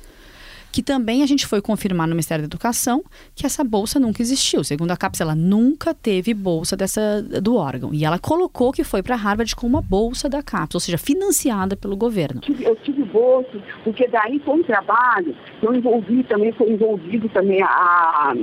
que 0.74 0.82
também 0.82 1.22
a 1.22 1.26
gente 1.26 1.46
foi 1.46 1.62
confirmar 1.62 2.08
no 2.08 2.14
Ministério 2.14 2.42
da 2.42 2.46
Educação 2.46 3.04
que 3.32 3.46
essa 3.46 3.62
bolsa 3.62 4.00
nunca 4.00 4.20
existiu. 4.20 4.64
Segundo 4.64 4.90
a 4.90 4.96
CAPES, 4.96 5.20
ela 5.20 5.34
nunca 5.36 5.94
teve 5.94 6.34
bolsa 6.34 6.76
dessa 6.76 7.22
do 7.22 7.54
órgão. 7.54 7.94
E 7.94 8.04
ela 8.04 8.18
colocou 8.18 8.72
que 8.72 8.82
foi 8.82 9.00
para 9.00 9.14
Harvard 9.14 9.54
com 9.54 9.68
uma 9.68 9.80
bolsa 9.80 10.28
da 10.28 10.42
CAPES, 10.42 10.74
ou 10.74 10.80
seja, 10.80 10.98
financiada 10.98 11.76
pelo 11.76 11.96
governo. 11.96 12.40
Eu 12.58 12.74
tive 12.74 13.04
bolsa, 13.04 13.56
porque 13.84 14.08
daí 14.08 14.40
foi 14.40 14.54
um 14.54 14.62
trabalho, 14.64 15.36
eu 15.62 15.72
envolvi 15.72 16.24
também, 16.24 16.50
foi 16.50 16.72
envolvido 16.72 17.28
também 17.28 17.62
a, 17.62 18.34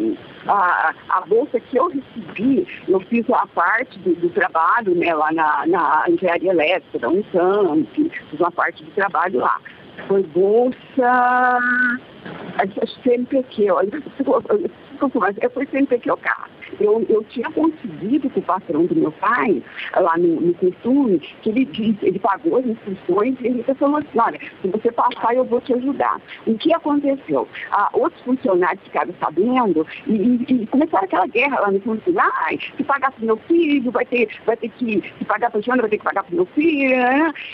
a, 0.48 0.94
a 1.10 1.22
bolsa 1.28 1.60
que 1.60 1.78
eu 1.78 1.90
recebi, 1.90 2.66
eu 2.88 3.02
fiz 3.02 3.30
a 3.30 3.46
parte 3.48 4.00
do, 4.00 4.16
do 4.16 4.30
trabalho 4.30 4.96
né, 4.96 5.14
lá 5.14 5.34
na, 5.34 5.68
na 5.68 6.06
engenharia 6.08 6.52
elétrica 6.52 6.98
da 6.98 7.10
Unicamp, 7.10 7.90
fiz 7.94 8.40
uma 8.40 8.52
parte 8.52 8.82
do 8.86 8.92
trabalho 8.92 9.42
lá. 9.42 9.60
Foi 10.08 10.24
bolsa 10.24 11.60
CNPq, 13.04 13.72
olha, 13.72 13.90
foi 15.50 15.66
CNPq 15.68 16.12
o 16.12 16.18
carro 16.18 16.61
eu, 16.84 17.06
eu 17.10 17.24
tinha 17.26 17.50
conseguido 17.52 18.30
com 18.30 18.40
o 18.40 18.44
patrão 18.44 18.86
do 18.86 18.96
meu 18.96 19.12
pai, 19.12 19.62
lá 19.96 20.18
no, 20.18 20.42
no 20.42 20.54
costume, 20.56 21.20
que 21.42 21.50
ele 21.50 21.66
disse, 21.66 22.06
ele 22.06 22.20
pagou 22.20 22.58
as 22.58 22.66
inscrições 22.66 23.36
e 23.42 23.48
ele 23.48 23.64
falou 23.76 23.98
assim, 23.98 24.20
olha, 24.20 24.40
se 24.62 24.68
você 24.68 24.92
passar 24.92 25.36
eu 25.36 25.46
vou 25.46 25.62
te 25.62 25.74
ajudar. 25.74 26.20
O 26.46 26.58
que 26.58 26.74
aconteceu? 26.74 27.48
Ah, 27.72 27.90
outros 27.94 28.22
funcionários 28.24 28.84
ficaram 28.84 29.14
sabendo 29.20 29.86
e, 30.08 30.14
e, 30.14 30.64
e 30.64 30.68
começaram 30.68 31.06
aquela 31.06 31.28
guerra 31.28 31.60
lá 31.60 31.72
no 31.72 31.80
fundo, 31.82 32.02
ai, 32.18 32.60
se 32.76 32.84
pagar 32.84 33.12
para 33.12 33.26
meu 33.26 33.38
filho, 33.38 33.92
vai 33.92 34.06
ter, 34.06 34.30
vai 34.46 34.58
ter 34.58 34.70
que, 34.70 35.04
se 35.18 35.26
pagar 35.26 35.50
para 35.50 35.60
a 35.60 35.64
Joana, 35.64 35.82
vai 35.82 35.90
ter 35.90 35.98
que 35.98 36.04
pagar 36.04 36.24
para 36.24 36.36
meu 36.36 36.46
filho. 36.48 36.92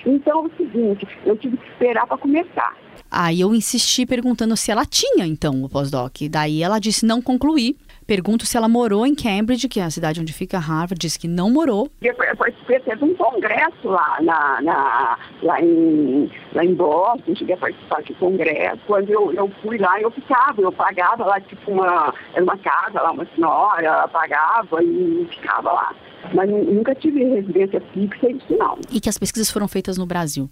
Então, 0.05 0.45
é 0.45 0.47
o 0.47 0.51
seguinte, 0.57 1.07
eu 1.25 1.35
tive 1.37 1.57
que 1.57 1.67
esperar 1.69 2.07
para 2.07 2.17
começar. 2.17 2.75
Aí 3.09 3.39
eu 3.39 3.53
insisti 3.55 4.05
perguntando 4.05 4.55
se 4.57 4.71
ela 4.71 4.85
tinha, 4.85 5.25
então, 5.25 5.63
o 5.63 5.69
pós-doc. 5.69 6.15
Daí 6.29 6.61
ela 6.61 6.79
disse 6.79 7.05
não 7.05 7.21
concluir. 7.21 7.75
Pergunto 8.07 8.45
se 8.45 8.55
ela 8.55 8.69
morou 8.69 9.05
em 9.05 9.13
Cambridge, 9.13 9.67
que 9.67 9.81
é 9.81 9.83
a 9.83 9.89
cidade 9.89 10.21
onde 10.21 10.31
fica 10.31 10.57
Harvard, 10.57 10.95
disse 10.97 11.19
que 11.19 11.27
não 11.27 11.49
morou. 11.51 11.91
Eu 12.01 12.15
participei 12.15 12.77
até 12.77 12.95
de 12.95 13.03
um 13.03 13.13
congresso 13.13 13.85
lá, 13.89 14.17
na, 14.21 14.61
na, 14.61 15.19
lá, 15.43 15.61
em, 15.61 16.31
lá 16.53 16.63
em 16.63 16.73
Boston, 16.73 17.35
cheguei 17.35 17.55
a 17.55 17.57
participar 17.57 18.01
de 18.03 18.13
congresso. 18.13 18.79
Quando 18.87 19.09
eu, 19.09 19.33
eu 19.33 19.51
fui 19.61 19.77
lá, 19.77 19.99
eu 19.99 20.09
ficava, 20.09 20.61
eu 20.61 20.71
pagava 20.71 21.25
lá, 21.25 21.41
tipo, 21.41 21.69
uma, 21.69 22.13
era 22.33 22.41
uma 22.41 22.57
casa 22.57 23.01
lá, 23.01 23.11
uma 23.11 23.27
senhora, 23.35 24.07
pagava 24.07 24.81
e 24.81 25.27
ficava 25.29 25.73
lá. 25.73 25.93
Mas 26.33 26.49
nunca 26.49 26.95
tive 26.95 27.21
residência 27.25 27.81
fixa, 27.93 28.31
isso 28.31 28.57
não. 28.57 28.79
E 28.89 29.01
que 29.01 29.09
as 29.09 29.17
pesquisas 29.17 29.51
foram 29.51 29.67
feitas 29.67 29.97
no 29.97 30.05
Brasil. 30.05 30.49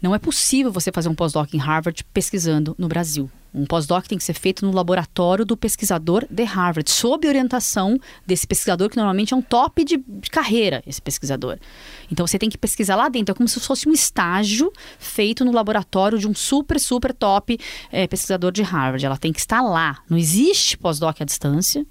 Não 0.00 0.14
é 0.14 0.18
possível 0.20 0.70
você 0.70 0.92
fazer 0.92 1.08
um 1.08 1.14
pós-doc 1.14 1.52
em 1.52 1.58
Harvard 1.58 2.04
pesquisando 2.04 2.76
no 2.78 2.86
Brasil. 2.86 3.28
Um 3.54 3.66
pós-doc 3.66 4.06
tem 4.06 4.16
que 4.16 4.24
ser 4.24 4.32
feito 4.32 4.64
no 4.64 4.72
laboratório 4.72 5.44
do 5.44 5.56
pesquisador 5.56 6.26
de 6.30 6.42
Harvard, 6.42 6.90
sob 6.90 7.28
orientação 7.28 7.98
desse 8.26 8.46
pesquisador, 8.46 8.88
que 8.88 8.96
normalmente 8.96 9.34
é 9.34 9.36
um 9.36 9.42
top 9.42 9.84
de, 9.84 10.02
carreira, 10.30 10.82
esse 10.86 11.02
pesquisador. 11.02 11.58
Então 12.10 12.26
você 12.26 12.38
tem 12.38 12.48
que 12.48 12.56
pesquisar 12.56 12.96
lá 12.96 13.08
dentro, 13.08 13.32
é 13.32 13.34
como 13.34 13.48
se 13.48 13.60
fosse 13.60 13.88
um 13.88 13.92
estágio 13.92 14.72
feito 14.98 15.44
no 15.44 15.52
laboratório 15.52 16.18
de 16.18 16.26
um 16.26 16.34
super, 16.34 16.80
super 16.80 17.12
top 17.12 17.58
é, 17.90 18.06
pesquisador 18.06 18.52
de 18.52 18.62
Harvard. 18.62 19.04
Ela 19.04 19.18
tem 19.18 19.32
que 19.32 19.40
estar 19.40 19.60
lá. 19.60 19.98
Não 20.08 20.16
existe 20.16 20.78
pós-doc 20.78 21.20
à 21.20 21.24
distância 21.24 21.86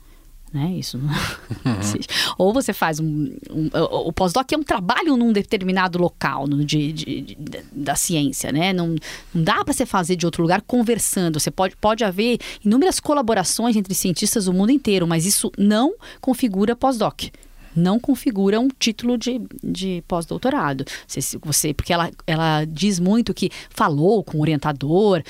né? 0.53 0.74
Isso 0.77 0.98
não 0.98 1.08
uhum. 1.08 1.81
Ou 2.38 2.53
você 2.53 2.74
faz 2.74 3.00
um, 3.00 3.36
um 3.50 3.70
o 3.74 4.12
pós-doc 4.12 4.51
é 4.51 4.58
um 4.58 4.63
trabalho 4.63 5.15
num 5.15 5.31
determinado 5.31 5.98
local 5.98 6.48
no, 6.48 6.63
de, 6.63 6.91
de, 6.91 7.22
de, 7.22 7.38
da 7.72 7.96
ciência, 7.96 8.51
né? 8.51 8.74
Não, 8.74 8.96
não 9.34 9.43
dá 9.43 9.63
para 9.63 9.74
você 9.74 9.86
fazer 9.86 10.15
de 10.15 10.25
outro 10.25 10.41
lugar 10.41 10.62
conversando. 10.62 11.39
Você 11.39 11.51
pode, 11.51 11.75
pode 11.77 12.03
haver 12.03 12.39
inúmeras 12.63 13.00
colaborações 13.00 13.75
entre 13.75 13.93
cientistas 13.93 14.46
do 14.46 14.53
mundo 14.53 14.72
inteiro, 14.72 15.08
mas 15.08 15.25
isso 15.25 15.51
não 15.58 15.93
configura 16.20 16.75
pós-doc 16.75 17.29
não 17.75 18.00
configura 18.00 18.60
um 18.60 18.67
título 18.67 19.17
de, 19.17 19.41
de 19.63 20.03
pós-doutorado. 20.08 20.84
Você, 21.08 21.38
você, 21.41 21.74
porque 21.74 21.93
ela, 21.93 22.12
ela 22.27 22.66
diz 22.66 23.00
muito 23.00 23.33
que 23.33 23.50
falou 23.70 24.24
com 24.24 24.37
o 24.37 24.42
orientador, 24.42 25.24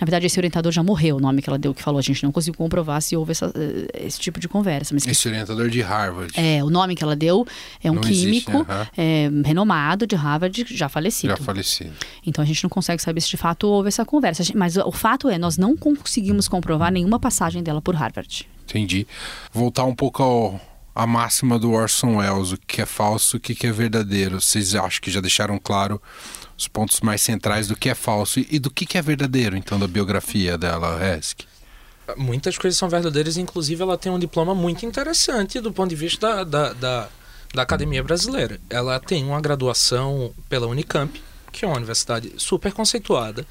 na 0.00 0.04
verdade, 0.04 0.26
esse 0.26 0.38
orientador 0.38 0.70
já 0.70 0.82
morreu, 0.82 1.16
o 1.16 1.20
nome 1.20 1.42
que 1.42 1.50
ela 1.50 1.58
deu 1.58 1.74
que 1.74 1.82
falou. 1.82 1.98
A 1.98 2.02
gente 2.02 2.22
não 2.22 2.30
conseguiu 2.30 2.56
comprovar 2.56 3.02
se 3.02 3.16
houve 3.16 3.32
essa, 3.32 3.52
eh, 3.54 4.06
esse 4.06 4.20
tipo 4.20 4.38
de 4.38 4.48
conversa. 4.48 4.94
Mas 4.94 5.06
esse 5.06 5.26
orientador 5.26 5.68
de 5.68 5.80
Harvard. 5.80 6.32
É, 6.38 6.62
o 6.62 6.70
nome 6.70 6.94
que 6.94 7.02
ela 7.02 7.16
deu 7.16 7.46
é 7.82 7.90
um 7.90 7.94
não 7.94 8.02
químico 8.02 8.52
existe, 8.52 8.90
é, 8.96 9.28
renomado 9.44 10.06
de 10.06 10.14
Harvard, 10.14 10.64
já 10.68 10.88
falecido. 10.88 11.36
Já 11.36 11.36
falecido. 11.36 11.92
Então 12.24 12.42
a 12.42 12.46
gente 12.46 12.62
não 12.62 12.70
consegue 12.70 13.02
saber 13.02 13.20
se 13.20 13.28
de 13.28 13.36
fato 13.36 13.66
houve 13.66 13.88
essa 13.88 14.04
conversa. 14.04 14.44
Mas 14.54 14.76
o 14.76 14.92
fato 14.92 15.28
é, 15.28 15.36
nós 15.36 15.58
não 15.58 15.76
conseguimos 15.76 16.46
comprovar 16.46 16.92
nenhuma 16.92 17.18
passagem 17.18 17.62
dela 17.62 17.82
por 17.82 17.96
Harvard. 17.96 18.48
Entendi. 18.64 19.06
Voltar 19.52 19.84
um 19.84 19.94
pouco 19.94 20.22
ao, 20.22 20.60
a 20.98 21.06
máxima 21.06 21.60
do 21.60 21.70
Orson 21.70 22.16
Welles, 22.16 22.50
o 22.50 22.58
que 22.58 22.82
é 22.82 22.86
falso, 22.86 23.36
o 23.36 23.40
que 23.40 23.64
é 23.64 23.70
verdadeiro. 23.70 24.40
Vocês 24.40 24.74
acham 24.74 25.00
que 25.00 25.12
já 25.12 25.20
deixaram 25.20 25.56
claro 25.56 26.02
os 26.56 26.66
pontos 26.66 27.00
mais 27.00 27.22
centrais 27.22 27.68
do 27.68 27.76
que 27.76 27.88
é 27.88 27.94
falso 27.94 28.40
e 28.40 28.58
do 28.58 28.68
que 28.68 28.98
é 28.98 29.00
verdadeiro, 29.00 29.56
então, 29.56 29.78
da 29.78 29.86
biografia 29.86 30.58
dela, 30.58 30.98
Resk. 30.98 31.42
Muitas 32.16 32.58
coisas 32.58 32.76
são 32.76 32.88
verdadeiras, 32.88 33.36
inclusive 33.36 33.80
ela 33.80 33.96
tem 33.96 34.10
um 34.10 34.18
diploma 34.18 34.56
muito 34.56 34.84
interessante 34.84 35.60
do 35.60 35.72
ponto 35.72 35.88
de 35.88 35.94
vista 35.94 36.44
da, 36.44 36.72
da, 36.72 36.72
da, 36.72 37.08
da 37.54 37.62
academia 37.62 38.02
brasileira. 38.02 38.58
Ela 38.68 38.98
tem 38.98 39.24
uma 39.24 39.40
graduação 39.40 40.34
pela 40.48 40.66
Unicamp, 40.66 41.22
que 41.52 41.64
é 41.64 41.68
uma 41.68 41.76
universidade 41.76 42.32
super 42.38 42.72
conceituada. 42.72 43.46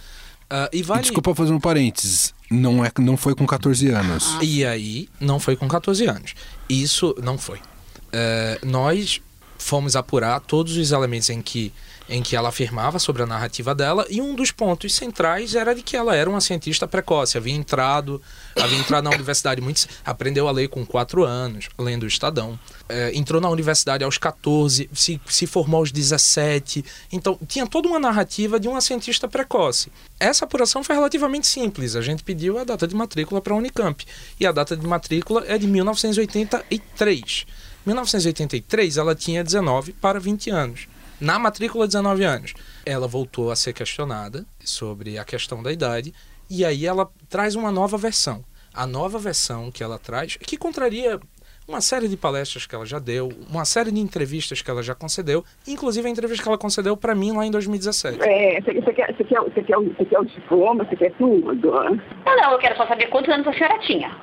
Uh, 0.51 0.69
e 0.71 0.81
vale... 0.81 1.01
Desculpa 1.01 1.35
fazer 1.35 1.53
um 1.53 1.59
parênteses. 1.59 2.33
Não, 2.49 2.83
é, 2.83 2.91
não 2.99 3.17
foi 3.17 3.35
com 3.35 3.45
14 3.45 3.89
anos. 3.89 4.35
Ah. 4.37 4.43
E 4.43 4.65
aí, 4.65 5.09
não 5.19 5.39
foi 5.39 5.55
com 5.55 5.67
14 5.67 6.05
anos. 6.05 6.33
Isso 6.69 7.13
não 7.21 7.37
foi. 7.37 7.57
Uh, 7.57 8.65
nós 8.65 9.21
fomos 9.57 9.95
apurar 9.95 10.39
todos 10.39 10.77
os 10.77 10.91
elementos 10.91 11.29
em 11.29 11.41
que 11.41 11.73
em 12.09 12.21
que 12.21 12.35
ela 12.35 12.49
afirmava 12.49 12.99
sobre 12.99 13.23
a 13.23 13.25
narrativa 13.25 13.75
dela 13.75 14.05
e 14.09 14.21
um 14.21 14.35
dos 14.35 14.51
pontos 14.51 14.93
centrais 14.93 15.55
era 15.55 15.73
de 15.73 15.81
que 15.81 15.95
ela 15.95 16.15
era 16.15 16.29
uma 16.29 16.41
cientista 16.41 16.87
precoce, 16.87 17.37
havia 17.37 17.53
entrado, 17.53 18.21
havia 18.55 18.77
entrado 18.77 19.03
na 19.03 19.09
universidade 19.09 19.61
muito, 19.61 19.85
aprendeu 20.05 20.47
a 20.47 20.51
ler 20.51 20.69
com 20.69 20.85
4 20.85 21.23
anos, 21.23 21.69
lendo 21.77 22.03
o 22.03 22.07
Estadão, 22.07 22.57
é, 22.87 23.11
entrou 23.13 23.41
na 23.41 23.49
universidade 23.49 24.03
aos 24.03 24.17
14, 24.17 24.89
se, 24.93 25.19
se 25.27 25.45
formou 25.45 25.79
aos 25.79 25.91
17, 25.91 26.83
então 27.11 27.37
tinha 27.47 27.67
toda 27.67 27.87
uma 27.87 27.99
narrativa 27.99 28.59
de 28.59 28.67
uma 28.67 28.81
cientista 28.81 29.27
precoce. 29.27 29.91
Essa 30.19 30.45
apuração 30.45 30.83
foi 30.83 30.95
relativamente 30.95 31.47
simples, 31.47 31.95
a 31.95 32.01
gente 32.01 32.23
pediu 32.23 32.57
a 32.57 32.63
data 32.63 32.87
de 32.87 32.95
matrícula 32.95 33.41
para 33.41 33.53
a 33.53 33.57
Unicamp. 33.57 34.05
E 34.39 34.45
a 34.45 34.51
data 34.51 34.75
de 34.75 34.85
matrícula 34.85 35.43
é 35.47 35.57
de 35.57 35.67
1983. 35.67 37.45
1983 37.85 38.97
ela 38.97 39.15
tinha 39.15 39.43
19 39.43 39.93
para 39.93 40.19
20 40.19 40.49
anos 40.49 40.87
na 41.19 41.39
matrícula 41.39 41.87
19 41.87 42.23
anos. 42.23 42.53
Ela 42.85 43.07
voltou 43.07 43.51
a 43.51 43.55
ser 43.55 43.73
questionada 43.73 44.45
sobre 44.59 45.17
a 45.17 45.25
questão 45.25 45.61
da 45.61 45.71
idade 45.71 46.13
e 46.49 46.63
aí 46.63 46.85
ela 46.85 47.09
traz 47.29 47.55
uma 47.55 47.71
nova 47.71 47.97
versão. 47.97 48.43
A 48.73 48.85
nova 48.85 49.17
versão 49.17 49.71
que 49.71 49.83
ela 49.83 49.97
traz, 49.97 50.37
que 50.37 50.55
contraria 50.55 51.19
uma 51.67 51.81
série 51.81 52.07
de 52.07 52.15
palestras 52.15 52.65
que 52.65 52.73
ela 52.73 52.85
já 52.85 52.97
deu, 52.97 53.29
uma 53.49 53.65
série 53.65 53.91
de 53.91 53.99
entrevistas 53.99 54.61
que 54.61 54.71
ela 54.71 54.81
já 54.81 54.95
concedeu, 54.95 55.43
inclusive 55.67 56.07
a 56.07 56.09
entrevista 56.09 56.41
que 56.41 56.47
ela 56.47 56.57
concedeu 56.57 56.95
para 56.95 57.13
mim 57.13 57.33
lá 57.33 57.45
em 57.45 57.51
2017. 57.51 58.19
É, 58.21 58.61
você 58.61 58.93
quer, 58.93 59.13
você 59.13 59.23
quer, 59.25 59.41
você 59.41 59.63
quer, 59.63 59.75
você 59.75 60.05
quer 60.05 60.19
o 60.19 60.25
diploma, 60.25 60.85
você 60.85 60.95
quer 60.95 61.11
tudo? 61.17 61.53
Não, 61.53 62.37
não, 62.37 62.51
eu 62.53 62.57
quero 62.57 62.77
só 62.77 62.87
saber 62.87 63.07
quantos 63.07 63.33
anos 63.33 63.45
a 63.47 63.53
senhora 63.53 63.77
tinha. 63.79 64.15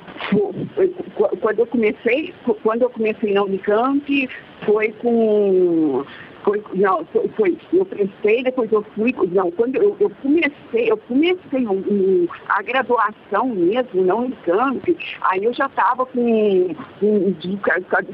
Quando 1.39 1.59
eu 1.59 1.67
comecei, 1.67 2.33
quando 2.63 2.81
eu 2.81 2.89
comecei 2.89 3.33
na 3.33 3.43
Unicamp, 3.43 4.29
foi 4.65 4.91
com 4.93 6.03
foi, 6.45 6.63
não, 6.75 7.03
foi, 7.05 7.27
foi, 7.35 7.57
eu 7.73 7.83
prestei, 7.85 8.43
depois 8.43 8.71
eu 8.71 8.85
fui, 8.93 9.11
não, 9.31 9.49
quando 9.51 9.77
eu, 9.77 9.97
eu 9.99 10.11
comecei, 10.21 10.91
eu 10.91 10.95
comecei 10.95 11.67
um, 11.67 11.79
um, 11.79 12.27
a 12.47 12.61
graduação 12.61 13.47
mesmo, 13.47 14.05
não 14.05 14.25
em 14.25 14.31
camp, 14.45 14.87
aí 15.21 15.43
eu 15.43 15.51
já 15.53 15.65
estava 15.65 16.05
com, 16.05 16.75
com, 16.99 17.31
de, 17.31 17.59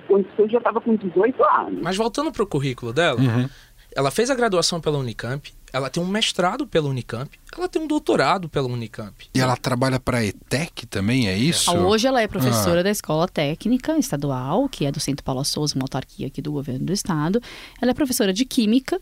condições, 0.08 0.52
já 0.52 0.60
estava 0.60 0.80
com 0.80 0.96
18 0.96 1.44
anos. 1.44 1.82
Mas 1.82 1.98
voltando 1.98 2.32
para 2.32 2.44
o 2.44 2.48
currículo 2.48 2.94
dela, 2.94 3.20
uhum. 3.20 3.50
ela 3.94 4.10
fez 4.10 4.30
a 4.30 4.36
graduação 4.36 4.80
pela 4.80 4.98
Unicamp, 4.98 5.54
ela 5.74 5.90
tem 5.90 6.02
um 6.02 6.08
mestrado 6.08 6.68
pela 6.68 6.90
Unicamp, 6.90 7.30
ela 7.56 7.68
tem 7.68 7.82
um 7.82 7.88
doutorado 7.88 8.50
pela 8.50 8.68
Unicamp. 8.68 9.28
E 9.34 9.40
ela 9.40 9.56
trabalha 9.56 10.00
para 10.00 10.20
a 10.20 10.26
ETEC 10.26 10.86
também, 10.86 11.28
é 11.28 11.38
isso? 11.38 11.72
Hoje 11.72 12.08
ela 12.08 12.22
é 12.22 12.28
professora 12.28 12.82
ah. 12.82 12.84
da 12.84 12.90
Escola 12.90 13.28
Técnica 13.28 13.98
Estadual, 13.98 14.68
que 14.70 14.86
é 14.86 14.92
do 14.92 15.00
Centro 15.00 15.24
Paula 15.24 15.44
Souza, 15.44 15.76
uma 15.76 15.84
autarquia 15.84 16.28
aqui 16.28 16.42
do 16.42 16.52
governo 16.52 16.86
do 16.86 16.94
estado. 16.94 17.42
Ela 17.82 17.92
é 17.92 17.94
professora 17.94 18.34
de 18.34 18.46
Química 18.46 19.00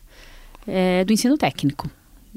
é, 0.68 1.04
do 1.04 1.14
ensino 1.14 1.38
técnico. 1.38 1.90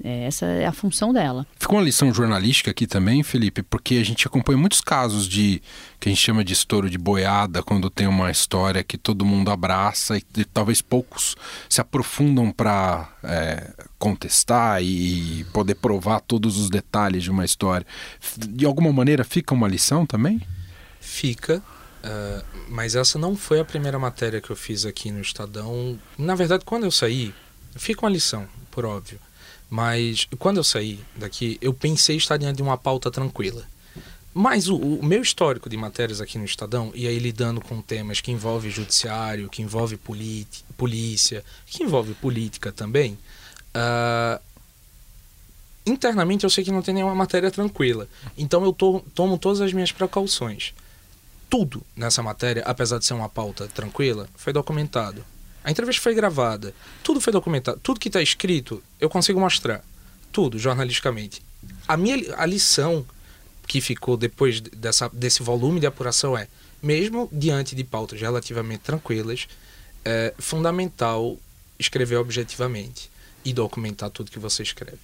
É, 0.04 0.24
essa 0.24 0.46
é 0.46 0.66
a 0.66 0.72
função 0.72 1.12
dela. 1.12 1.46
Ficou 1.56 1.78
uma 1.78 1.84
lição 1.84 2.12
jornalística 2.12 2.72
aqui 2.72 2.88
também, 2.88 3.22
Felipe, 3.22 3.62
porque 3.62 3.94
a 3.94 4.04
gente 4.04 4.26
acompanha 4.26 4.58
muitos 4.58 4.80
casos 4.80 5.28
de 5.28 5.62
que 6.00 6.08
a 6.08 6.12
gente 6.12 6.20
chama 6.20 6.42
de 6.42 6.52
estouro 6.52 6.90
de 6.90 6.98
boiada, 6.98 7.62
quando 7.62 7.88
tem 7.88 8.08
uma 8.08 8.28
história 8.28 8.82
que 8.82 8.98
todo 8.98 9.24
mundo 9.24 9.50
abraça 9.50 10.18
e, 10.18 10.24
e 10.36 10.44
talvez 10.44 10.82
poucos 10.82 11.36
se 11.68 11.80
aprofundam 11.80 12.50
para 12.50 13.08
é, 13.22 13.70
contestar 13.96 14.82
e 14.82 15.44
poder 15.52 15.76
provar 15.76 16.20
todos 16.20 16.58
os 16.58 16.68
detalhes 16.68 17.22
de 17.22 17.30
uma 17.30 17.44
história. 17.44 17.86
De 18.36 18.66
alguma 18.66 18.92
maneira 18.92 19.22
fica 19.22 19.54
uma 19.54 19.68
lição 19.68 20.04
também? 20.04 20.42
Fica. 21.00 21.62
Uh, 22.02 22.44
mas 22.68 22.96
essa 22.96 23.16
não 23.16 23.36
foi 23.36 23.60
a 23.60 23.64
primeira 23.64 23.96
matéria 23.96 24.40
que 24.40 24.50
eu 24.50 24.56
fiz 24.56 24.84
aqui 24.84 25.12
no 25.12 25.20
Estadão. 25.20 25.96
Na 26.18 26.34
verdade, 26.34 26.64
quando 26.64 26.82
eu 26.82 26.90
saí, 26.90 27.32
fica 27.76 28.04
uma 28.04 28.10
lição, 28.10 28.48
por 28.72 28.84
óbvio. 28.84 29.20
Mas 29.72 30.28
quando 30.38 30.58
eu 30.58 30.64
saí 30.64 31.00
daqui, 31.16 31.56
eu 31.62 31.72
pensei 31.72 32.18
estar 32.18 32.36
diante 32.36 32.56
de 32.56 32.62
uma 32.62 32.76
pauta 32.76 33.10
tranquila. 33.10 33.64
Mas 34.34 34.68
o, 34.68 34.76
o, 34.76 35.02
meu 35.02 35.22
histórico 35.22 35.66
de 35.66 35.78
matérias 35.78 36.20
aqui 36.20 36.36
no 36.36 36.44
Estadão, 36.44 36.92
e 36.94 37.06
aí 37.06 37.18
lidando 37.18 37.58
com 37.58 37.80
temas 37.80 38.20
que 38.20 38.30
envolvem 38.30 38.70
judiciário, 38.70 39.48
que 39.48 39.62
envolve 39.62 39.98
polícia, 40.76 41.42
que 41.64 41.82
envolve 41.82 42.12
política 42.12 42.70
também, 42.70 43.16
uh, 43.74 44.38
internamente 45.86 46.44
eu 46.44 46.50
sei 46.50 46.62
que 46.62 46.70
não 46.70 46.82
tem 46.82 46.92
nenhuma 46.92 47.14
matéria 47.14 47.50
tranquila. 47.50 48.06
Então 48.36 48.62
eu 48.62 48.74
to, 48.74 49.02
tomo 49.14 49.38
todas 49.38 49.62
as 49.62 49.72
minhas 49.72 49.90
precauções 49.90 50.74
tudo 51.48 51.82
nessa 51.96 52.22
matéria, 52.22 52.62
apesar 52.66 52.98
de 52.98 53.06
ser 53.06 53.14
uma 53.14 53.28
pauta 53.28 53.68
tranquila, 53.68 54.26
foi 54.36 54.52
documentado. 54.52 55.24
A 55.64 55.70
entrevista 55.70 56.02
foi 56.02 56.14
gravada, 56.14 56.74
tudo 57.02 57.20
foi 57.20 57.32
documentado, 57.32 57.78
tudo 57.82 58.00
que 58.00 58.08
está 58.08 58.20
escrito 58.20 58.82
eu 59.00 59.08
consigo 59.08 59.38
mostrar, 59.38 59.84
tudo 60.32 60.58
jornalisticamente. 60.58 61.42
A 61.86 61.96
minha 61.96 62.16
a 62.36 62.46
lição 62.46 63.06
que 63.66 63.80
ficou 63.80 64.16
depois 64.16 64.60
dessa, 64.60 65.08
desse 65.12 65.42
volume 65.42 65.80
de 65.80 65.86
apuração 65.86 66.36
é, 66.36 66.48
mesmo 66.82 67.28
diante 67.30 67.74
de 67.74 67.84
pautas 67.84 68.20
relativamente 68.20 68.80
tranquilas, 68.80 69.46
é 70.04 70.34
fundamental 70.38 71.38
escrever 71.78 72.16
objetivamente 72.16 73.10
e 73.44 73.52
documentar 73.52 74.10
tudo 74.10 74.30
que 74.30 74.38
você 74.38 74.62
escreve. 74.62 74.98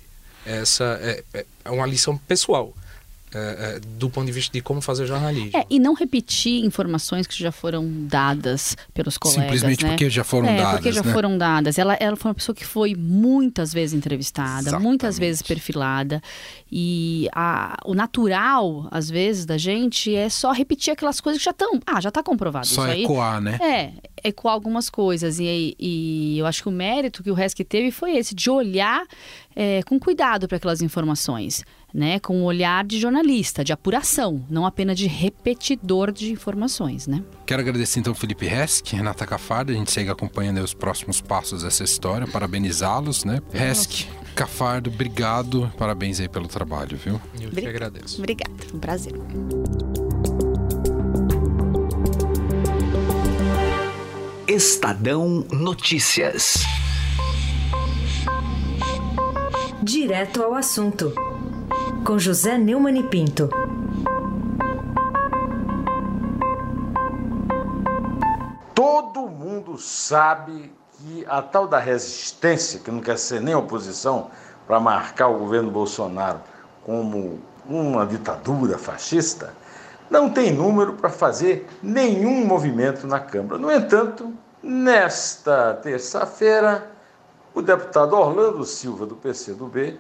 Essa 0.45 0.99
é, 1.01 1.25
é, 1.35 1.47
é 1.65 1.71
uma 1.71 1.87
lição 1.87 2.17
pessoal. 2.17 2.75
É, 3.35 3.81
do 3.99 4.09
ponto 4.09 4.27
de 4.27 4.33
vista 4.33 4.53
de 4.53 4.63
como 4.63 4.81
fazer 4.81 5.07
jornalismo. 5.07 5.51
É, 5.55 5.67
e 5.69 5.79
não 5.79 5.95
repetir 5.95 6.65
informações 6.65 7.27
que 7.27 7.39
já 7.39 7.53
foram 7.53 7.87
dadas 8.07 8.77
pelos 8.95 9.19
colegas. 9.19 9.45
Simplesmente 9.45 9.85
né? 9.85 9.91
porque 9.91 10.11
já 10.11 10.25
foram 10.25 10.49
é, 10.49 10.57
dadas. 10.57 10.73
Porque 10.75 10.93
já 10.93 11.03
né? 11.03 11.13
foram 11.13 11.37
dadas. 11.39 11.79
Ela, 11.79 11.95
ela 11.95 12.17
foi 12.17 12.31
uma 12.31 12.35
pessoa 12.35 12.55
que 12.55 12.65
foi 12.65 12.95
muitas 12.95 13.73
vezes 13.73 13.95
entrevistada, 13.95 14.63
Exatamente. 14.63 14.87
muitas 14.87 15.19
vezes 15.19 15.43
perfilada. 15.43 16.23
E 16.71 17.29
a, 17.33 17.77
o 17.85 17.95
natural, 17.95 18.89
às 18.91 19.11
vezes, 19.11 19.45
da 19.45 19.59
gente 19.59 20.15
é 20.15 20.29
só 20.29 20.53
repetir 20.53 20.93
aquelas 20.93 21.21
coisas 21.21 21.39
que 21.39 21.45
já 21.45 21.51
estão. 21.51 21.81
Ah, 21.87 22.01
já 22.01 22.09
está 22.09 22.23
comprovado. 22.23 22.67
Só 22.67 22.87
Isso 22.89 23.05
ecoar, 23.05 23.37
aí, 23.37 23.43
né? 23.43 23.59
É, 23.61 23.93
ecoar 24.25 24.55
algumas 24.55 24.89
coisas. 24.89 25.39
E, 25.39 25.77
e 25.79 26.39
eu 26.39 26.47
acho 26.47 26.63
que 26.63 26.69
o 26.69 26.73
mérito 26.73 27.23
que 27.23 27.31
o 27.31 27.35
Resk 27.35 27.59
teve 27.61 27.91
foi 27.91 28.17
esse, 28.17 28.35
de 28.35 28.51
olhar 28.51 29.07
é, 29.55 29.83
com 29.83 29.99
cuidado 29.99 30.47
para 30.47 30.57
aquelas 30.57 30.83
informações 30.83 31.65
né, 31.93 32.19
com 32.19 32.37
um 32.37 32.45
olhar 32.45 32.85
de 32.85 32.99
jornalista, 32.99 33.65
de 33.65 33.73
apuração, 33.73 34.45
não 34.49 34.67
apenas 34.67 34.99
de 34.99 35.07
repetidor 35.07 36.13
de 36.13 36.31
informações, 36.31 37.07
né? 37.07 37.23
Quero 37.47 37.63
agradecer 37.63 38.01
então 38.01 38.15
Felipe 38.15 38.47
Resk, 38.47 38.93
Renata 38.93 39.27
Cafardo, 39.27 39.73
a 39.73 39.75
gente 39.75 39.91
segue 39.91 40.11
acompanhando 40.11 40.59
os 40.59 40.75
próximos 40.75 41.21
passos 41.21 41.63
dessa 41.63 41.85
história, 41.85 42.27
parabenizá-los, 42.27 43.25
né? 43.25 43.41
Resk, 43.53 44.07
Cafardo, 44.35 44.91
obrigado, 44.91 45.73
parabéns 45.77 46.21
aí 46.21 46.29
pelo 46.29 46.47
trabalho, 46.47 46.97
viu? 46.97 47.21
Eu 47.41 47.51
que 47.51 47.67
agradeço. 47.67 48.19
Obrigada, 48.19 48.53
um 48.75 48.79
prazer. 48.79 49.15
Estadão 54.49 55.45
Notícias. 55.53 56.65
Direto 59.83 60.43
ao 60.43 60.55
assunto 60.55 61.13
com 62.03 62.19
José 62.19 62.57
Neumann 62.57 62.99
e 62.99 63.03
Pinto. 63.03 63.51
Todo 68.75 69.29
mundo 69.29 69.77
sabe 69.77 70.73
que 70.97 71.27
a 71.29 71.43
tal 71.43 71.69
da 71.69 71.79
resistência, 71.79 72.81
que 72.81 72.91
não 72.91 73.03
quer 73.03 73.19
ser 73.19 73.43
nem 73.43 73.55
oposição, 73.55 74.31
para 74.67 74.81
marcar 74.81 75.29
o 75.29 75.41
governo 75.41 75.71
Bolsonaro 75.71 76.41
como 76.87 77.39
uma 77.69 78.07
ditadura 78.07 78.79
fascista, 78.79 79.53
não 80.11 80.31
tem 80.31 80.53
número 80.53 80.95
para 80.95 81.11
fazer 81.11 81.69
nenhum 81.83 82.45
movimento 82.47 83.07
na 83.07 83.21
Câmara. 83.21 83.59
No 83.59 83.71
entanto, 83.71 84.33
nesta 84.63 85.75
terça-feira, 85.75 86.91
o 87.55 87.63
deputado 87.63 88.15
Orlando 88.15 88.65
Silva, 88.65 89.07
do 89.07 89.17
PCdoB, 89.17 89.99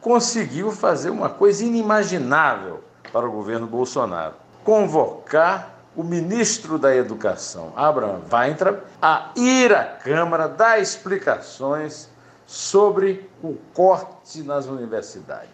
conseguiu 0.00 0.70
fazer 0.70 1.10
uma 1.10 1.30
coisa 1.30 1.64
inimaginável 1.64 2.82
para 3.12 3.26
o 3.26 3.32
governo 3.32 3.66
Bolsonaro: 3.66 4.34
convocar 4.64 5.74
o 5.96 6.02
ministro 6.02 6.78
da 6.78 6.94
Educação, 6.94 7.72
Abraham 7.76 8.20
Weintraub, 8.30 8.78
a 9.00 9.30
ir 9.36 9.74
à 9.74 9.84
Câmara 9.84 10.48
dar 10.48 10.80
explicações 10.80 12.08
sobre 12.46 13.30
o 13.42 13.54
corte 13.72 14.42
nas 14.42 14.66
universidades. 14.66 15.53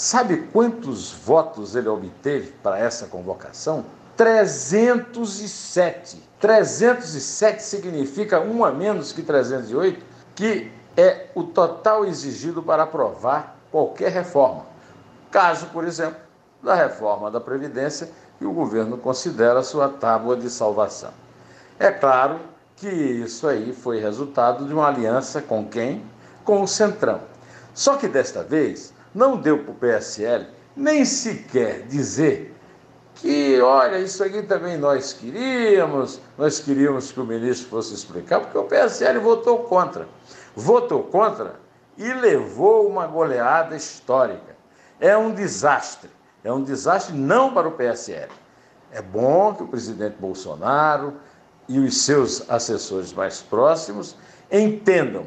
Sabe 0.00 0.48
quantos 0.50 1.12
votos 1.12 1.76
ele 1.76 1.90
obteve 1.90 2.52
para 2.62 2.78
essa 2.78 3.04
convocação? 3.04 3.84
307. 4.16 6.22
307 6.40 7.62
significa 7.62 8.40
um 8.40 8.64
a 8.64 8.72
menos 8.72 9.12
que 9.12 9.22
308, 9.22 10.02
que 10.34 10.72
é 10.96 11.26
o 11.34 11.44
total 11.44 12.06
exigido 12.06 12.62
para 12.62 12.84
aprovar 12.84 13.58
qualquer 13.70 14.10
reforma. 14.10 14.64
Caso, 15.30 15.66
por 15.66 15.84
exemplo, 15.84 16.18
da 16.62 16.74
reforma 16.74 17.30
da 17.30 17.38
Previdência, 17.38 18.10
que 18.38 18.46
o 18.46 18.54
governo 18.54 18.96
considera 18.96 19.62
sua 19.62 19.90
tábua 19.90 20.34
de 20.34 20.48
salvação. 20.48 21.12
É 21.78 21.90
claro 21.90 22.40
que 22.74 22.88
isso 22.88 23.46
aí 23.46 23.74
foi 23.74 24.00
resultado 24.00 24.64
de 24.64 24.72
uma 24.72 24.88
aliança 24.88 25.42
com 25.42 25.68
quem? 25.68 26.02
Com 26.42 26.62
o 26.62 26.66
Centrão. 26.66 27.20
Só 27.74 27.98
que 27.98 28.08
desta 28.08 28.42
vez 28.42 28.94
não 29.14 29.36
deu 29.36 29.58
para 29.58 29.70
o 29.72 29.74
PSL 29.74 30.46
nem 30.76 31.04
sequer 31.04 31.82
dizer 31.86 32.54
que, 33.16 33.60
olha, 33.60 33.98
isso 33.98 34.24
aqui 34.24 34.42
também 34.42 34.78
nós 34.78 35.12
queríamos, 35.12 36.20
nós 36.38 36.60
queríamos 36.60 37.12
que 37.12 37.20
o 37.20 37.24
ministro 37.24 37.68
fosse 37.68 37.92
explicar, 37.92 38.40
porque 38.40 38.56
o 38.56 38.64
PSL 38.64 39.18
votou 39.18 39.64
contra 39.64 40.08
votou 40.54 41.04
contra 41.04 41.56
e 41.96 42.12
levou 42.12 42.88
uma 42.88 43.06
goleada 43.06 43.76
histórica. 43.76 44.56
É 44.98 45.16
um 45.16 45.32
desastre. 45.32 46.10
É 46.42 46.52
um 46.52 46.62
desastre 46.62 47.14
não 47.14 47.52
para 47.52 47.68
o 47.68 47.72
PSL. 47.72 48.30
É 48.90 49.02
bom 49.02 49.54
que 49.54 49.62
o 49.62 49.68
presidente 49.68 50.16
Bolsonaro 50.18 51.14
e 51.68 51.78
os 51.78 52.02
seus 52.02 52.48
assessores 52.50 53.12
mais 53.12 53.40
próximos 53.40 54.16
entendam 54.50 55.26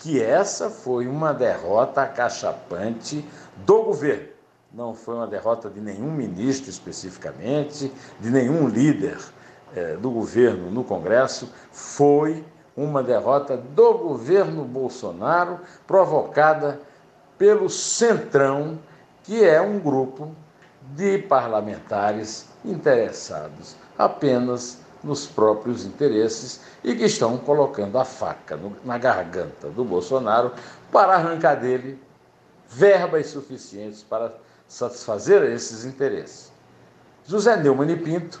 que 0.00 0.20
essa 0.20 0.70
foi 0.70 1.06
uma 1.06 1.32
derrota 1.32 2.02
acachapante 2.02 3.24
do 3.64 3.82
governo. 3.82 4.28
Não 4.72 4.94
foi 4.94 5.14
uma 5.14 5.26
derrota 5.26 5.68
de 5.68 5.80
nenhum 5.80 6.10
ministro 6.10 6.70
especificamente, 6.70 7.92
de 8.18 8.30
nenhum 8.30 8.66
líder 8.66 9.18
eh, 9.76 9.96
do 9.96 10.10
governo 10.10 10.70
no 10.70 10.82
Congresso, 10.82 11.52
foi 11.70 12.44
uma 12.76 13.02
derrota 13.02 13.58
do 13.58 13.94
governo 13.94 14.64
Bolsonaro 14.64 15.60
provocada 15.86 16.80
pelo 17.36 17.68
Centrão, 17.68 18.78
que 19.22 19.44
é 19.44 19.60
um 19.60 19.78
grupo 19.78 20.34
de 20.94 21.18
parlamentares 21.18 22.48
interessados 22.64 23.76
apenas 23.98 24.78
nos 25.02 25.26
próprios 25.26 25.84
interesses 25.84 26.60
e 26.84 26.94
que 26.94 27.04
estão 27.04 27.38
colocando 27.38 27.98
a 27.98 28.04
faca 28.04 28.56
no, 28.56 28.76
na 28.84 28.98
garganta 28.98 29.68
do 29.68 29.84
Bolsonaro 29.84 30.52
para 30.92 31.14
arrancar 31.14 31.54
dele 31.54 32.00
verbas 32.68 33.28
suficientes 33.28 34.02
para 34.02 34.32
satisfazer 34.68 35.42
esses 35.42 35.84
interesses. 35.84 36.52
José 37.26 37.56
Neumann 37.56 37.90
e 37.90 37.96
Pinto, 37.96 38.40